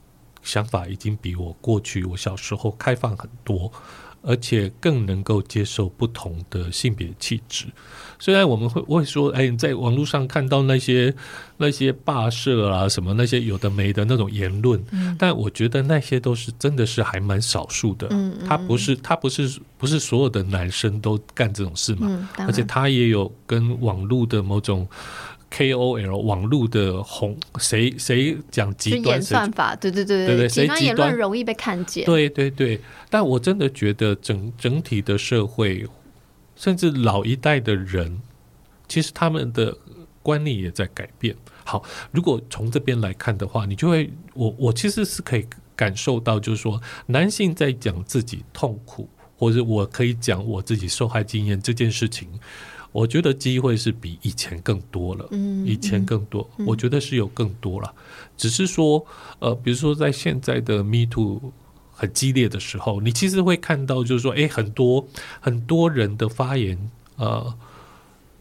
[0.42, 3.72] 想法已经比我过去我小时候开放很多。
[4.24, 7.66] 而且更能够接受不同的性别气质。
[8.18, 11.14] 虽然我们会会说，哎，你在网络上看到那些
[11.58, 18.06] 那些霸社啊，什么那些有的没的那种言论，嗯、但我觉得那些都是真的是还蛮少数的。
[18.10, 22.06] 嗯，他不是他不是不是所有的男生都干这种事嘛？
[22.38, 24.88] 嗯、而且他也有跟网络的某种。
[25.54, 29.76] KOL 网络的红，谁谁讲极端算法？
[29.76, 32.04] 对对对对对，极端言论容易被看见。
[32.04, 35.86] 对对对，但我真的觉得整整体的社会，
[36.56, 38.20] 甚至老一代的人，
[38.88, 39.76] 其实他们的
[40.24, 41.36] 观念也在改变。
[41.62, 45.46] 好，如果从这边来看的话，你就会，我我其实是可以
[45.76, 52.28] 感受到，就是说，男性在讲自己痛苦，或者我可以讲我自己受害经验这件事情。
[52.94, 57.92] 我觉得机会是比以前更多了，嗯，以前更多，嗯，我觉得是有更多了。
[58.36, 59.04] 只是说，
[59.40, 61.52] 呃，比如说在现在的 Me Too
[61.92, 65.04] 很激烈的时候，你其实会看到，就是说，诶，很多
[65.40, 66.78] 很多人的发言，
[67.16, 67.52] 呃，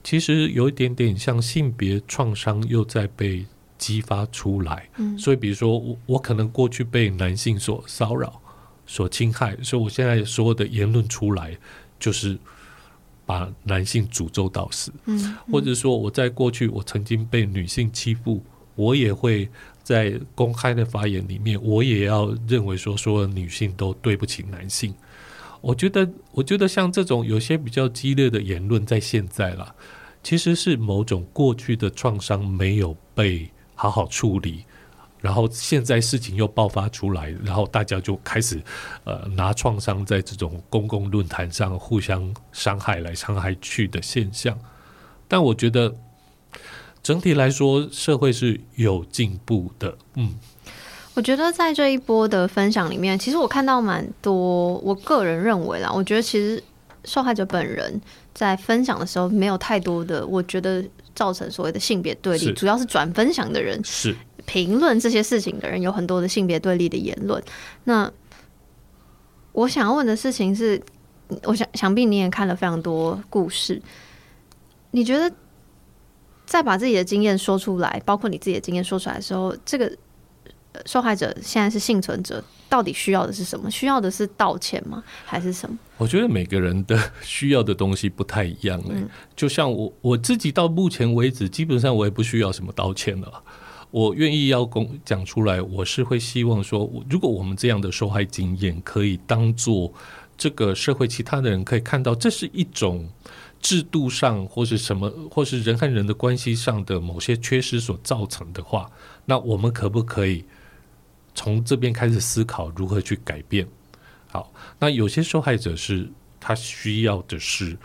[0.04, 3.48] 其实有一点点像性别创伤又在被
[3.80, 4.88] 激发出来。
[4.98, 8.40] 嗯，所以比如说我我可能过去被男性所骚扰、
[8.86, 11.58] 所侵害，所以我现在所有的言论出来
[12.00, 12.38] 就是
[13.26, 14.92] 把男性诅咒到死。
[15.06, 18.44] 嗯，或者说我在过去我曾经被女性欺负，
[18.76, 19.50] 我也会
[19.84, 24.94] 在公开的发言里面，我也要认为说所有女性都对不起男性。
[25.62, 29.74] 我觉得，我觉得像这种有些比较激烈的言论，在现在啦，
[30.22, 34.66] 其实是某种过去的创伤没有被好好处理，
[35.24, 38.62] 然后现在事情又爆发出来，然后大家就开始
[39.06, 44.60] 呃拿创伤在这种公共论坛上互相伤害来伤害去的现象。
[45.30, 45.96] 但我觉得
[47.02, 50.36] 整体来说，社会是有进步的，嗯。
[51.16, 54.76] 我觉得在这一波的分享里面，其实我看到蛮多。
[54.80, 56.62] 我个人认为啦，我觉得其实
[57.06, 58.02] 受害者本人
[58.34, 62.52] 在分享的时候，没有太多的，我觉得造成所谓的性别对立。
[62.54, 64.16] 主要是转分享的人是
[64.54, 67.42] 评论这些事情的人，有很多的性别对立的言论。
[67.86, 68.12] 那
[69.52, 70.80] 我想要问的事情是，
[71.46, 73.82] 我想想必你也看了非常多故事，
[74.92, 75.36] 你觉得
[76.46, 79.92] 在把自己的经验说出来，包括你自己的经验说出来的时候，这个。
[80.88, 83.70] 受害者现在是幸存者，到底需要的是什么？
[83.70, 85.04] 需要的是道歉吗？
[85.24, 85.78] 还是什么？
[85.98, 88.90] 我觉得每个人的需要的东西不太一样，欸。
[88.90, 93.44] 嗯，就像我我自己到目前为止，基本上我也不需要什么道歉了。
[93.94, 99.94] 我愿意要公讲出来，我是会希望说，如果我们这样的受害经验可以当做
[100.36, 103.08] 这个社会其他的人可以看到，这是一种
[103.62, 108.90] 制度上或是什么，或是人和人的关系上的某些缺失所造成的话，
[109.26, 110.44] 那我们可不可以？
[111.36, 113.68] 从这边开始思考如何去改变。
[114.28, 117.78] 好，那有些受害者是他需要的是，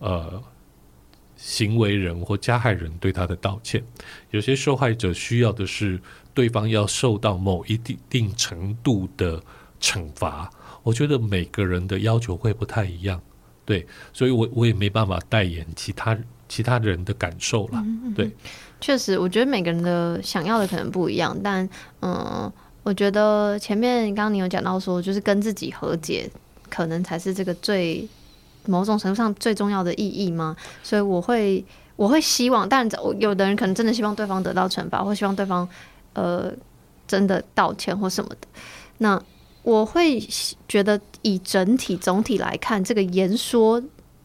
[0.00, 0.42] 呃，
[1.42, 3.80] 行为人或加害人对他的道歉；
[4.30, 5.98] 有些受害者需要的是
[6.34, 7.80] 对方要受到某一
[8.10, 9.42] 定程度的
[9.80, 10.50] 惩罚。
[10.82, 13.20] 我觉得每个人的要求会不太一样，
[13.64, 16.16] 对，所以我我也没办法代言其他
[16.46, 17.82] 其他人的感受了，
[18.14, 18.30] 对。
[18.80, 21.68] 确实，我觉得每个人的想要的可能不一样，但
[22.00, 22.50] 嗯，
[22.82, 26.30] 我觉得前面刚刚你有讲到说，就是跟自己和解，
[26.68, 28.08] 可能才是这个最
[28.66, 30.56] 某种程度上最重要的意义吗？
[30.82, 31.64] 所以我会
[31.96, 32.88] 我会希望，但
[33.18, 35.68] 有的人可能真的希望对方得到惩罚，或希望对方
[36.14, 36.52] 呃
[37.06, 38.48] 真的道歉或什么的。
[38.98, 39.22] 那
[39.62, 40.20] 我会
[40.68, 43.82] 觉得以整体总体来看，这个言说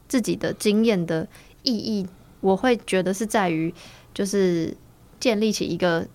[0.07, 1.27] 自己的经验的
[1.63, 2.07] 意义，
[2.41, 3.73] 我会觉得是在于。
[4.15, 4.73] 就是
[5.19, 6.07] 建立起一个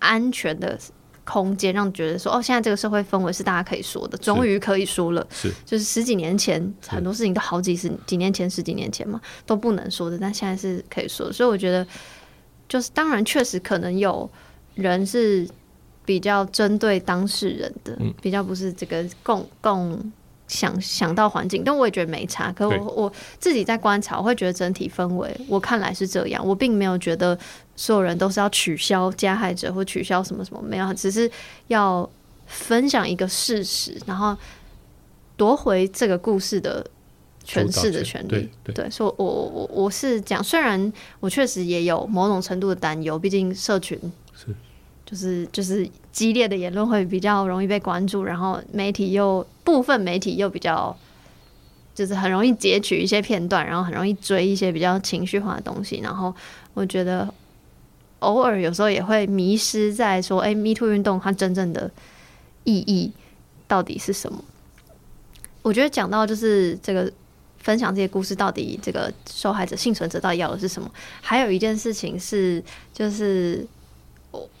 [0.00, 0.76] 安全的
[1.26, 5.26] 空间，让觉得说哦，现在这个社会氛围是大家可以说的，终于可以说了。
[5.30, 11.32] 是，就是十几年前很多事情都好几十几年前、十几年前嘛都不能说的，但现在是可以说的。
[11.32, 11.86] 所以我觉得，
[12.68, 14.30] 就是当然确实可能有
[14.74, 15.46] 人是
[16.04, 20.12] 比较针对当事人的，嗯、比较不是这个共共。
[20.48, 22.52] 想想到环境，但我也觉得没差。
[22.52, 26.46] 可我我自己在观察，我会觉得整体氛围，我看来是这样。
[26.46, 27.36] 我并没有觉得
[27.74, 31.30] 所有人都是要取消加害者或取消什么什么，没有，只是
[31.66, 32.08] 要
[32.46, 34.36] 分享一个事实，然后
[35.36, 36.86] 夺回这个故事的
[37.44, 38.48] 诠释的权利。
[38.74, 43.98] 对，所以我我我是讲，虽然我确实也有某种程度的担忧，毕竟社群
[44.32, 44.54] 是。
[45.06, 50.94] 就是就是激烈的言论会比较容易被关注，然后媒体又部分媒体又比较
[51.94, 56.34] 就是很容易截取一些片段，然后很容易追一些比较情绪化的东西，然后
[56.74, 57.32] 我觉得
[58.18, 61.88] 偶尔有时候也会迷失在说，哎，Me Too 运动它真正的
[62.64, 63.12] 意义
[63.68, 64.42] 到底是什么？
[65.62, 67.12] 我觉得讲到就是这个
[67.58, 70.90] 分享这些故事，到底这个受害者、幸存者到底要的是什么？
[71.20, 72.60] 还有一件事情是
[72.92, 73.64] 就是。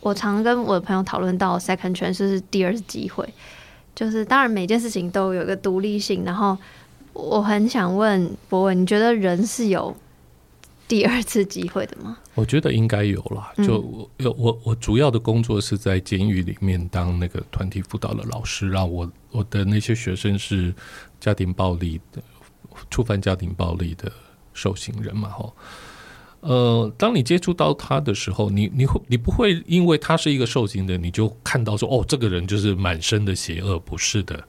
[0.00, 3.28] 我常跟我的朋友讨论到 second chance 是第二次机会，
[3.94, 6.24] 就是当然每件事情都有一个独立性。
[6.24, 6.56] 然后
[7.12, 9.96] 我很想问博文，你觉得人是有
[10.86, 12.18] 第二次机会的吗？
[12.34, 13.52] 我觉得应该有啦。
[13.64, 20.74] 就我我我主要的工作是在监狱里面当那个团体辅导的老师，让我我的那些学生是
[21.18, 22.22] 家庭暴力的
[22.90, 24.12] 触犯家庭暴力的
[24.52, 25.54] 受刑人嘛，吼。
[26.40, 34.42] 呃，当你接触到他的时候，你你会你不会因为他是一个受刑的，你就看到说哦，这个人就是满身的邪恶，不是的。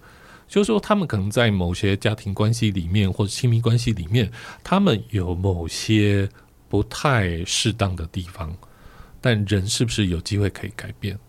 [0.47, 4.31] 就是说，他们可能在某些家庭关系里面或者亲密关系里面，
[4.63, 6.29] 他们有某些
[6.69, 8.55] 不太适当的地方，
[9.19, 11.19] 但人是不是有机会可以改变？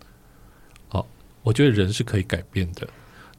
[0.87, 1.05] 好，
[1.43, 2.87] 我觉得人是可以改变的。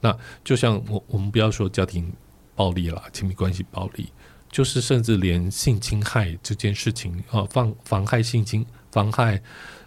[0.01, 0.14] 那
[0.45, 2.12] 就像我我们不要说家庭
[2.55, 4.09] 暴力啦，亲密关系暴力。
[4.51, 9.41] 就是甚至连性侵害这件事情啊，妨妨害性侵、妨害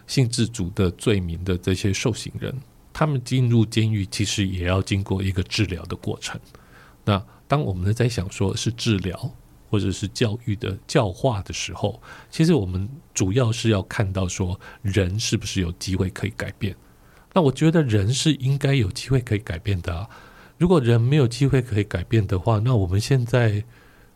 [0.07, 2.55] 性自主的罪名的这些受刑人，
[2.91, 6.39] 他们进入监狱其实也要经过一个治疗的过程。
[7.03, 9.35] 那当我们在想说是治疗
[9.69, 16.75] 或者是教育的教化的时候，其实我们主要是要看到说人是不是有机会可以改变。
[17.33, 20.07] 那我觉得人是应该有机会可以改变的啊。
[20.57, 23.63] 如果人没有机会可以改变的话，那我们现在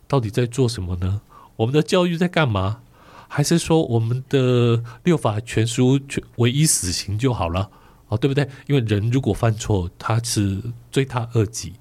[0.08, 1.20] 到底在做什么呢？
[1.54, 2.80] 我们的教育在干嘛？
[3.28, 7.70] 还是说我们的六法全书全唯一死刑就好了？
[8.08, 8.48] 哦，对不对？
[8.66, 11.74] 因为人如果犯错，他是罪大恶极。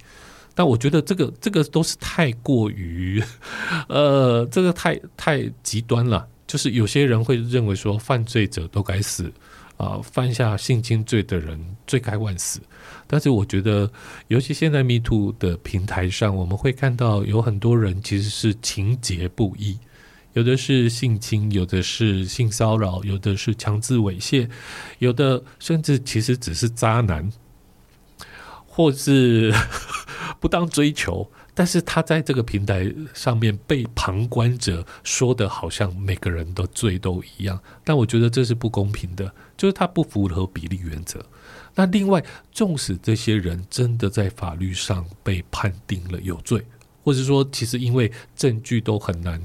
[0.53, 3.23] 但我觉得这个这个都是太过于，
[3.88, 6.28] 呃，这个太太极端了。
[6.45, 9.32] 就是有些人会认为说，犯罪者都该死。
[9.78, 12.59] 啊、犯下性侵罪的人罪该万死。
[13.07, 13.89] 但是我觉得，
[14.27, 19.77] 尤其现在 Me Too 的平台上，我们会看到有很多人其实是情节不一，
[20.33, 24.49] 有的是性侵，有的是性骚扰，有的是强制猥亵，
[24.99, 27.31] 有的甚至其实只是渣男，
[28.65, 29.53] 或是
[30.39, 31.31] 不当追求。
[31.55, 41.25] 但是他在这个平台上面被旁观者说的好像每个人的罪都一样，但我觉得这是不公平的，就是他不符合比例原则。
[41.78, 42.21] 那另外，
[42.51, 46.65] 纵使这些人真的在法律上被判定了有罪，
[47.03, 49.39] 或者说其实因为证据都很难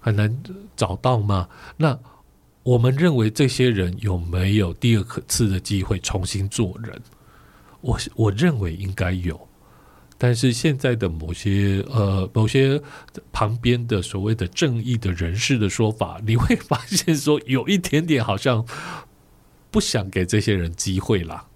[0.00, 0.42] 很难
[0.74, 1.96] 找到嘛，那
[2.64, 7.00] 我们认为这些人有没有第二次的机会重新做人？
[7.80, 9.48] 我我认为应该有。
[10.18, 12.78] 但是现在的某些呃某些
[13.32, 18.66] 旁边的所谓的正义的人士的说法， 你会发现说有一点点好像
[19.70, 21.46] 不想给这些人机会啦。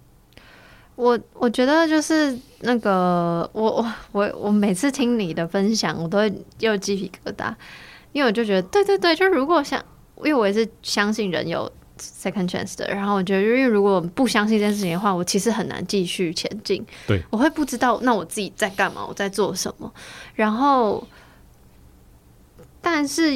[0.95, 7.53] 我我觉得就是那个我我我我每次听你的分享，我都会又鸡皮疙瘩，
[8.11, 9.83] 因为我就觉得对对对，就如果想，
[10.17, 11.71] 因为我也是相信人有。
[11.97, 16.85] Second chance 的，然后我觉得，因为如果不相信这件事情的话，我其实很难继续前进。
[17.07, 19.89] 对，我会不知道那我自己在干嘛，我在做什么。
[20.33, 21.07] 然后，
[22.81, 23.31] 但是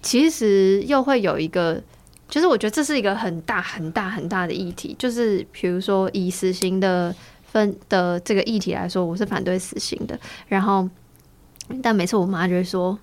[0.00, 1.82] 其实又会有一个，
[2.28, 4.94] 就是我觉得这是一个很大很大很大的议题。
[4.98, 7.14] 就是比如说以死刑的
[7.44, 10.18] 分的这个议题来说，我是反对死刑的。
[10.48, 10.88] 然后，
[11.82, 12.98] 但每次我妈就会说。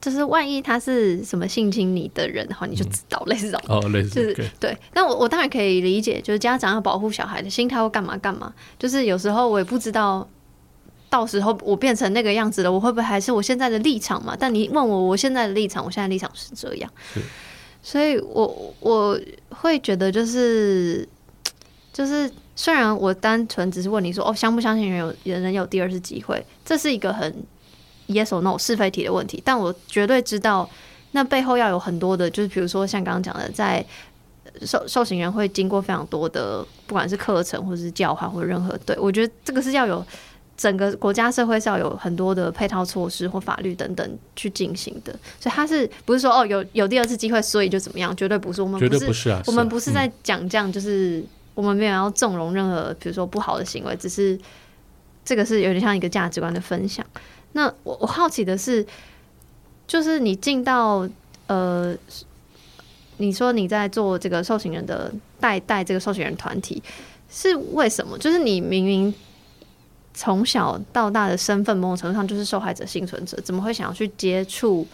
[0.00, 4.78] 就是万一他是什么性侵你的人的话，你就知道类似这种哦，类似就是对。
[4.92, 8.54] 但我我当然可以理解，就是家长要保护小孩的心态会干嘛干嘛。
[8.78, 10.26] 就是有时候我也不知道，
[11.10, 14.36] 到时候我变成那个样子了，我会不会还是我现在的立场嘛？
[14.38, 16.88] 但你问我我现在的立场，我现在的立场是这样。
[17.82, 19.18] 所以我我
[19.50, 21.08] 会觉得就是
[21.92, 27.34] 就是，虽然我单纯只是问你说哦，相不相信人有人人有第二次机会，这是一个很。
[28.10, 30.66] Yes or no 是非题的问题，但我绝对知道，
[31.12, 33.84] 那背后要有很多的，就是比如说像刚刚讲的，在
[34.62, 40.02] 受受刑人会经过非常多的，不管是课程或者是教化或者任何，对，我觉得这个是要有
[40.58, 48.14] 整个国家社会是要有很多的配套措施或法律等等去进行的，所以他是不是说哦有有第二次机会，所以就怎么样？
[48.16, 54.36] 绝对不是，我们不是，绝对不是啊，我们不是在讲这样，就是我们没有要纵容任何比如说不好的行为，只是
[55.24, 57.06] 这个是有点像一个价值观的分享。
[57.52, 58.84] 那我我好奇的是，
[59.86, 61.08] 就是你进到
[61.46, 61.96] 呃，
[63.18, 66.82] 你说你在做这个受刑人的带带这个受刑人团体，
[67.30, 68.18] 是为什么？
[68.18, 69.14] 就是你明明
[70.18, 74.84] 从小到大的身份某种程度上就是受害者幸存者，怎么会想要去接触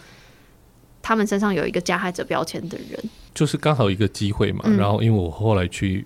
[1.01, 3.09] 他们身上有一个加害者标签的人？
[3.33, 4.61] 就是刚好一个机会嘛。
[4.65, 6.05] 嗯、然后因为我后来去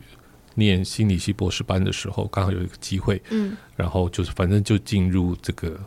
[0.56, 5.78] 念心理系博士班的时候，刚好有一个机会，嗯，然后就是反正就进入这个。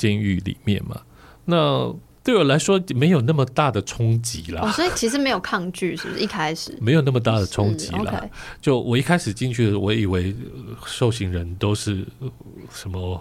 [0.00, 0.98] 监狱里面嘛，
[1.44, 4.70] 那对我来说没有那么大的冲击啦。
[4.72, 8.22] 所以其实没有抗拒，是不是一开始 没有那么大的冲击啦？
[8.60, 10.34] 就我一开始进去的时候，我以为
[10.84, 12.06] 受刑人都是
[12.72, 13.20] 什么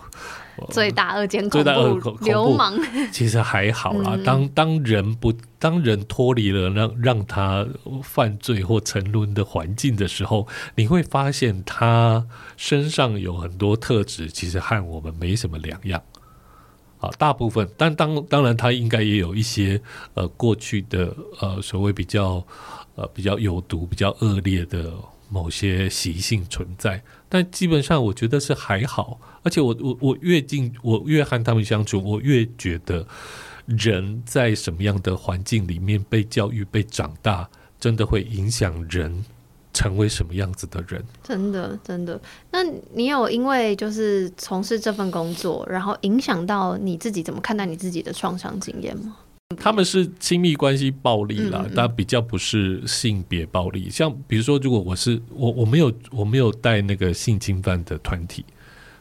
[0.71, 2.77] 罪大恶极、罪大恶极、流氓。
[3.11, 4.17] 其实还好啦。
[4.25, 7.65] 当当人不当人脱离了让让他
[8.03, 10.45] 犯罪或沉沦的环境的时候，
[10.75, 12.25] 你会发现他
[12.57, 16.01] 身上有很多特质，其实和我们没什么两样。
[16.99, 19.81] 啊，大部分，但当当然，他应该也有一些
[20.15, 22.45] 呃过去的呃所谓比较
[22.95, 24.93] 呃比较有毒、比较恶劣的
[25.29, 29.19] 某些习性存在，但基本上我觉得是还好。
[29.43, 33.07] 而且我我我越近，我越和他们相处，我越觉得
[33.65, 39.23] 人在什么样的环境里面被教育、被长大，真的会影响人。
[39.79, 41.01] 成为什么样子的人？
[41.23, 42.19] 真的，真的。
[42.51, 42.61] 那
[42.93, 49.15] 你有因为就是从事这份工作，然后影响到你自己怎么看待你自己的创伤经验吗？
[49.57, 53.89] 他们是亲密关系暴力啦，但、嗯、比较不是性别暴力。
[53.89, 58.43] 像比如说，如果我是我我没有我没有带那个性侵犯的团体，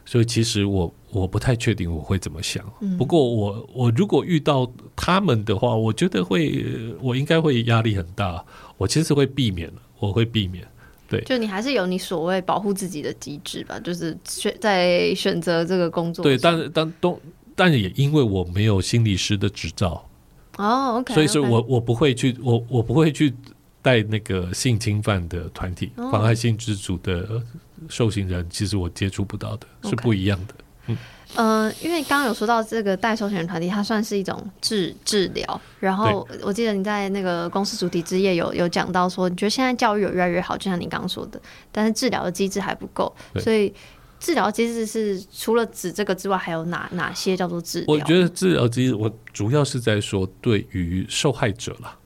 [0.05, 2.63] 所以其实我我不太确定我会怎么想。
[2.79, 8.43] 嗯、不过我我如果遇到他们的话，我觉得会我应该会压力很大。
[8.77, 9.69] 我其实会避免，
[9.99, 10.67] 我会避免。
[11.07, 16.23] 对，就你还是有你所谓保护自己的机制吧，就是选在选择这个工作。
[16.23, 17.19] 对，但是但都。
[17.55, 20.07] 但也因为我没有心理师的执照，
[20.55, 23.33] 哦，OK，所以说我我不会去，我我不会去
[23.81, 27.43] 带那个性侵犯的团体，妨害性自主的
[27.89, 30.53] 受刑人，其实我接触不到的，是不一样的。
[30.87, 30.97] 嗯，
[31.35, 35.61] 呃，因为刚刚有说到这个带受刑人团体，它算是一种治治疗。
[35.79, 41.39] 然后我记得你在那个公司主题之夜有有讲到说，你觉得现在教育有越来越好，就像你刚刚说的，
[41.71, 43.73] 但是治疗的机制还不够，所以。
[44.21, 47.87] 治疗机制是除了指这个之外，还有哪哪些叫做治疗？
[47.87, 51.97] 我觉得治疗机制，我主要是在说对于受害者啦，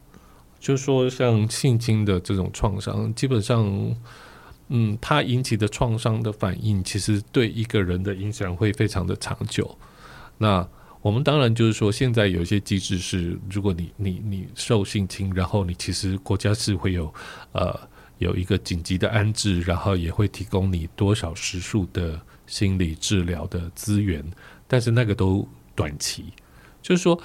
[0.60, 3.68] 就是说像性侵的这种创伤，基本上，
[4.76, 9.78] 嗯，它引起的创伤的反应，其实对一个人的影响会非常的长久。
[10.38, 10.68] 那
[11.02, 17.14] 我们当然就是说，现在有一些机制是，如果你你你受性侵，然后你其实国家是会有
[17.54, 17.80] 呃。
[18.20, 22.18] 有一个紧急的安置，然后也会提供你多少时数的
[22.48, 24.24] 心理治疗的资源，
[24.66, 25.46] 但是那个都
[25.76, 26.26] 短期，
[26.82, 27.20] 就是说，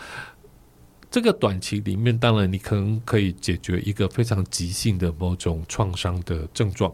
[1.09, 6.93] 这个短期里面，当然你可能可以解决一个非常急性的某种创伤的症状，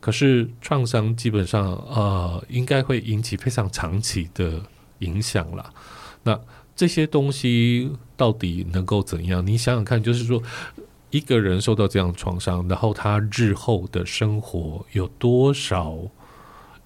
[0.00, 4.62] 可是创伤基本上呃，应该会引起非常长期的
[5.00, 5.72] 影响了。
[6.22, 6.38] 那
[6.74, 9.46] 这些东西到底能够怎样？
[9.46, 10.42] 你想想看，就是说。
[11.10, 15.96] 一个人受到这样创伤，然后他日后的生活有多少，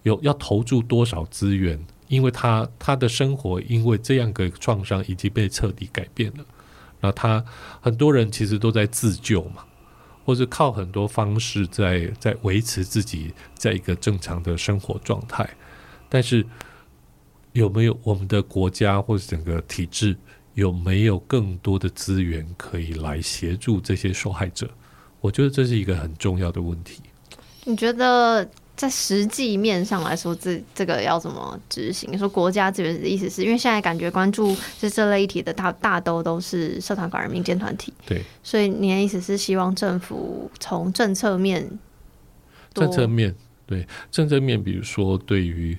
[0.05, 1.85] 有要投注多少资源？
[2.07, 6.45] 因为他他的生活因为这样个创伤已经被彻底改变了。
[7.01, 7.45] 那他
[7.81, 9.65] 很多人其实都在自救嘛，
[10.25, 15.49] 或者靠很多方式在在维持自己在一个正常的生活状态。
[16.09, 16.47] 但是
[17.53, 20.17] 有没有我们的国家或者整个体制？
[20.55, 24.69] 有没有更多的资源可以来协助这些受害者？
[25.19, 27.01] 我觉得这是一个很重要的问题。
[27.65, 28.47] 你觉得
[28.77, 32.11] 在实际面上来说，这这个要怎么执行？
[32.13, 41.79] 你说国家这边的意思是因为现在感觉关注这这类议题的大大都都是社团法人民间团体，对，所以你的意思是希望政府从政策面，
[42.75, 43.35] 政策面
[43.67, 45.79] 对政策面，比如说对于。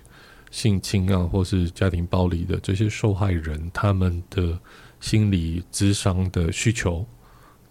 [0.53, 4.55] 性侵啊，或是家庭暴力的这些受害人，他们的
[5.01, 7.03] 心理智商的需求，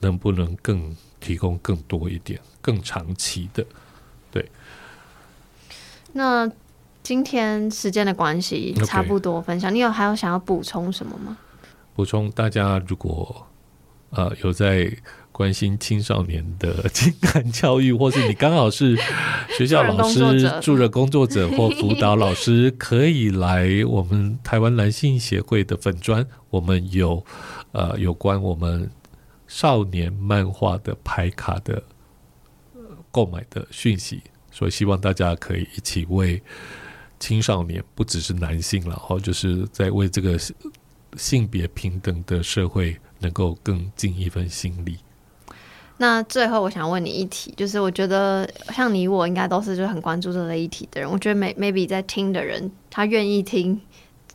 [0.00, 3.64] 能不能更提供更多一点、更长期的？
[6.12, 6.18] 对。
[6.18, 6.50] 那
[7.02, 9.74] 今天时间的关系，差不多分享。
[9.74, 11.36] 你有还有想要补充什么吗？
[11.94, 13.46] 补充，大家如果
[14.10, 14.96] 呃有在。
[15.32, 18.94] 关心青少年的情感教育，或是你刚好是
[19.56, 27.24] 学校老师、助人工作者或辅导老师，可以来我们台湾男性协会的粉专，我们有
[27.72, 28.90] 呃有关我们
[29.48, 31.82] 少年漫画的牌卡的
[33.10, 34.22] 购买的讯息，
[34.52, 36.40] 所以希望大家可以一起为
[37.18, 40.38] 青少年，不只是男性了，然后就是在为这个
[41.16, 44.98] 性别平等的社会能够更尽一份心力。
[45.98, 51.08] 那最后我想问你一题，就是我觉得像你我应该都是就很关注这类议题的人。
[51.08, 53.80] 我觉得 maybe 在听的人，他愿意听，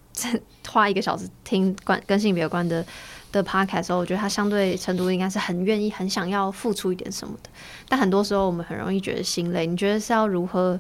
[0.69, 2.85] 花一个小时听关跟性别有关的
[3.31, 7.49] 的 podcast 时候，我觉得他相对成都应该是很愿意、很想要付出一点什么的。
[7.87, 9.65] 但很多时候我们很容易觉得心累。
[9.65, 10.79] 你觉得是要如何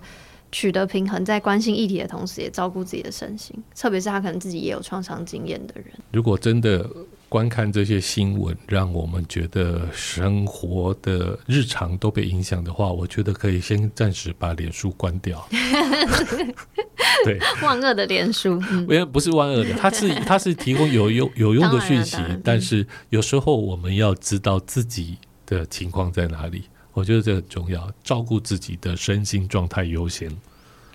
[0.51, 3.55] 取得平衡，在关心议题的同时，也照顾自己的身心？
[3.75, 6.89] 特别是他可能自己也有创伤经验的人，如果真的。
[7.29, 15.45] 观看这些新闻，让我们觉得生活的日常都被影响的话，我觉得可以先暂时把脸书关掉。
[17.25, 26.63] 对，万恶的脸书，不、嗯、不是万恶的，它是它是提供有用有用的讯息，但是有时候我们要知道自己的情况在哪里，
[26.93, 30.31] 我觉得这很重要，照顾自己的身心状态优先。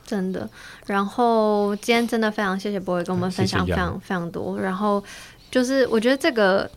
[0.07, 0.49] 真的，
[0.87, 5.05] 然后今天真的非常谢谢博伟跟我们分享非常非常多，然后。
[5.53, 6.69] 就是我觉得这个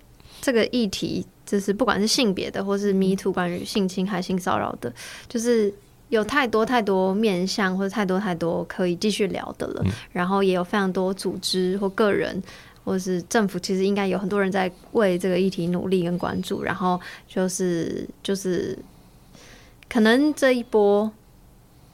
[0.41, 4.93] 这个议题，就是不管是性别的，或是 Me Too 关于性侵还、性骚扰的，
[5.29, 5.73] 就是
[6.09, 9.81] 有太多太多面向，或者太多太多可以继续聊的了。
[9.85, 12.43] 嗯、然后也有非常多组织或个人，
[12.83, 16.61] 或是政府，其实应该有很多人在为这个议题努力跟关注。
[16.61, 16.99] 然后
[17.29, 18.77] 就是就是，
[19.87, 21.09] 可能这一波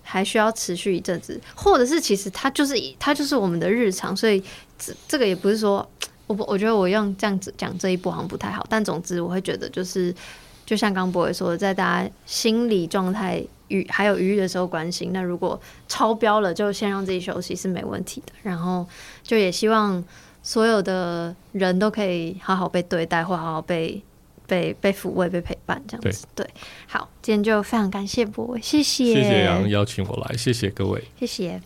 [0.02, 4.44] 还需要持续一阵子，或者是其实它就是它就是我们的日常，所以
[4.80, 5.88] 这这个也不是说。
[6.32, 10.14] 我我觉得我用这样子讲这一步好像不太好，但总之我会觉得就是，
[10.66, 18.34] 就像刚博伟说的，在大家心理状态余还有余裕的时候关心，那如果超标了，就先让自己休息是没问题的。
[18.44, 18.86] 然后
[19.22, 20.04] 就也希望
[20.42, 24.02] 所有的人都可以好好被对待，或好好被。
[24.48, 26.52] 被被抚慰、被陪伴，这样子对，对。
[26.86, 31.62] 好，今天就非常感谢博伟，谢谢，谢谢杨邀请我来，谢谢各位，谢谢。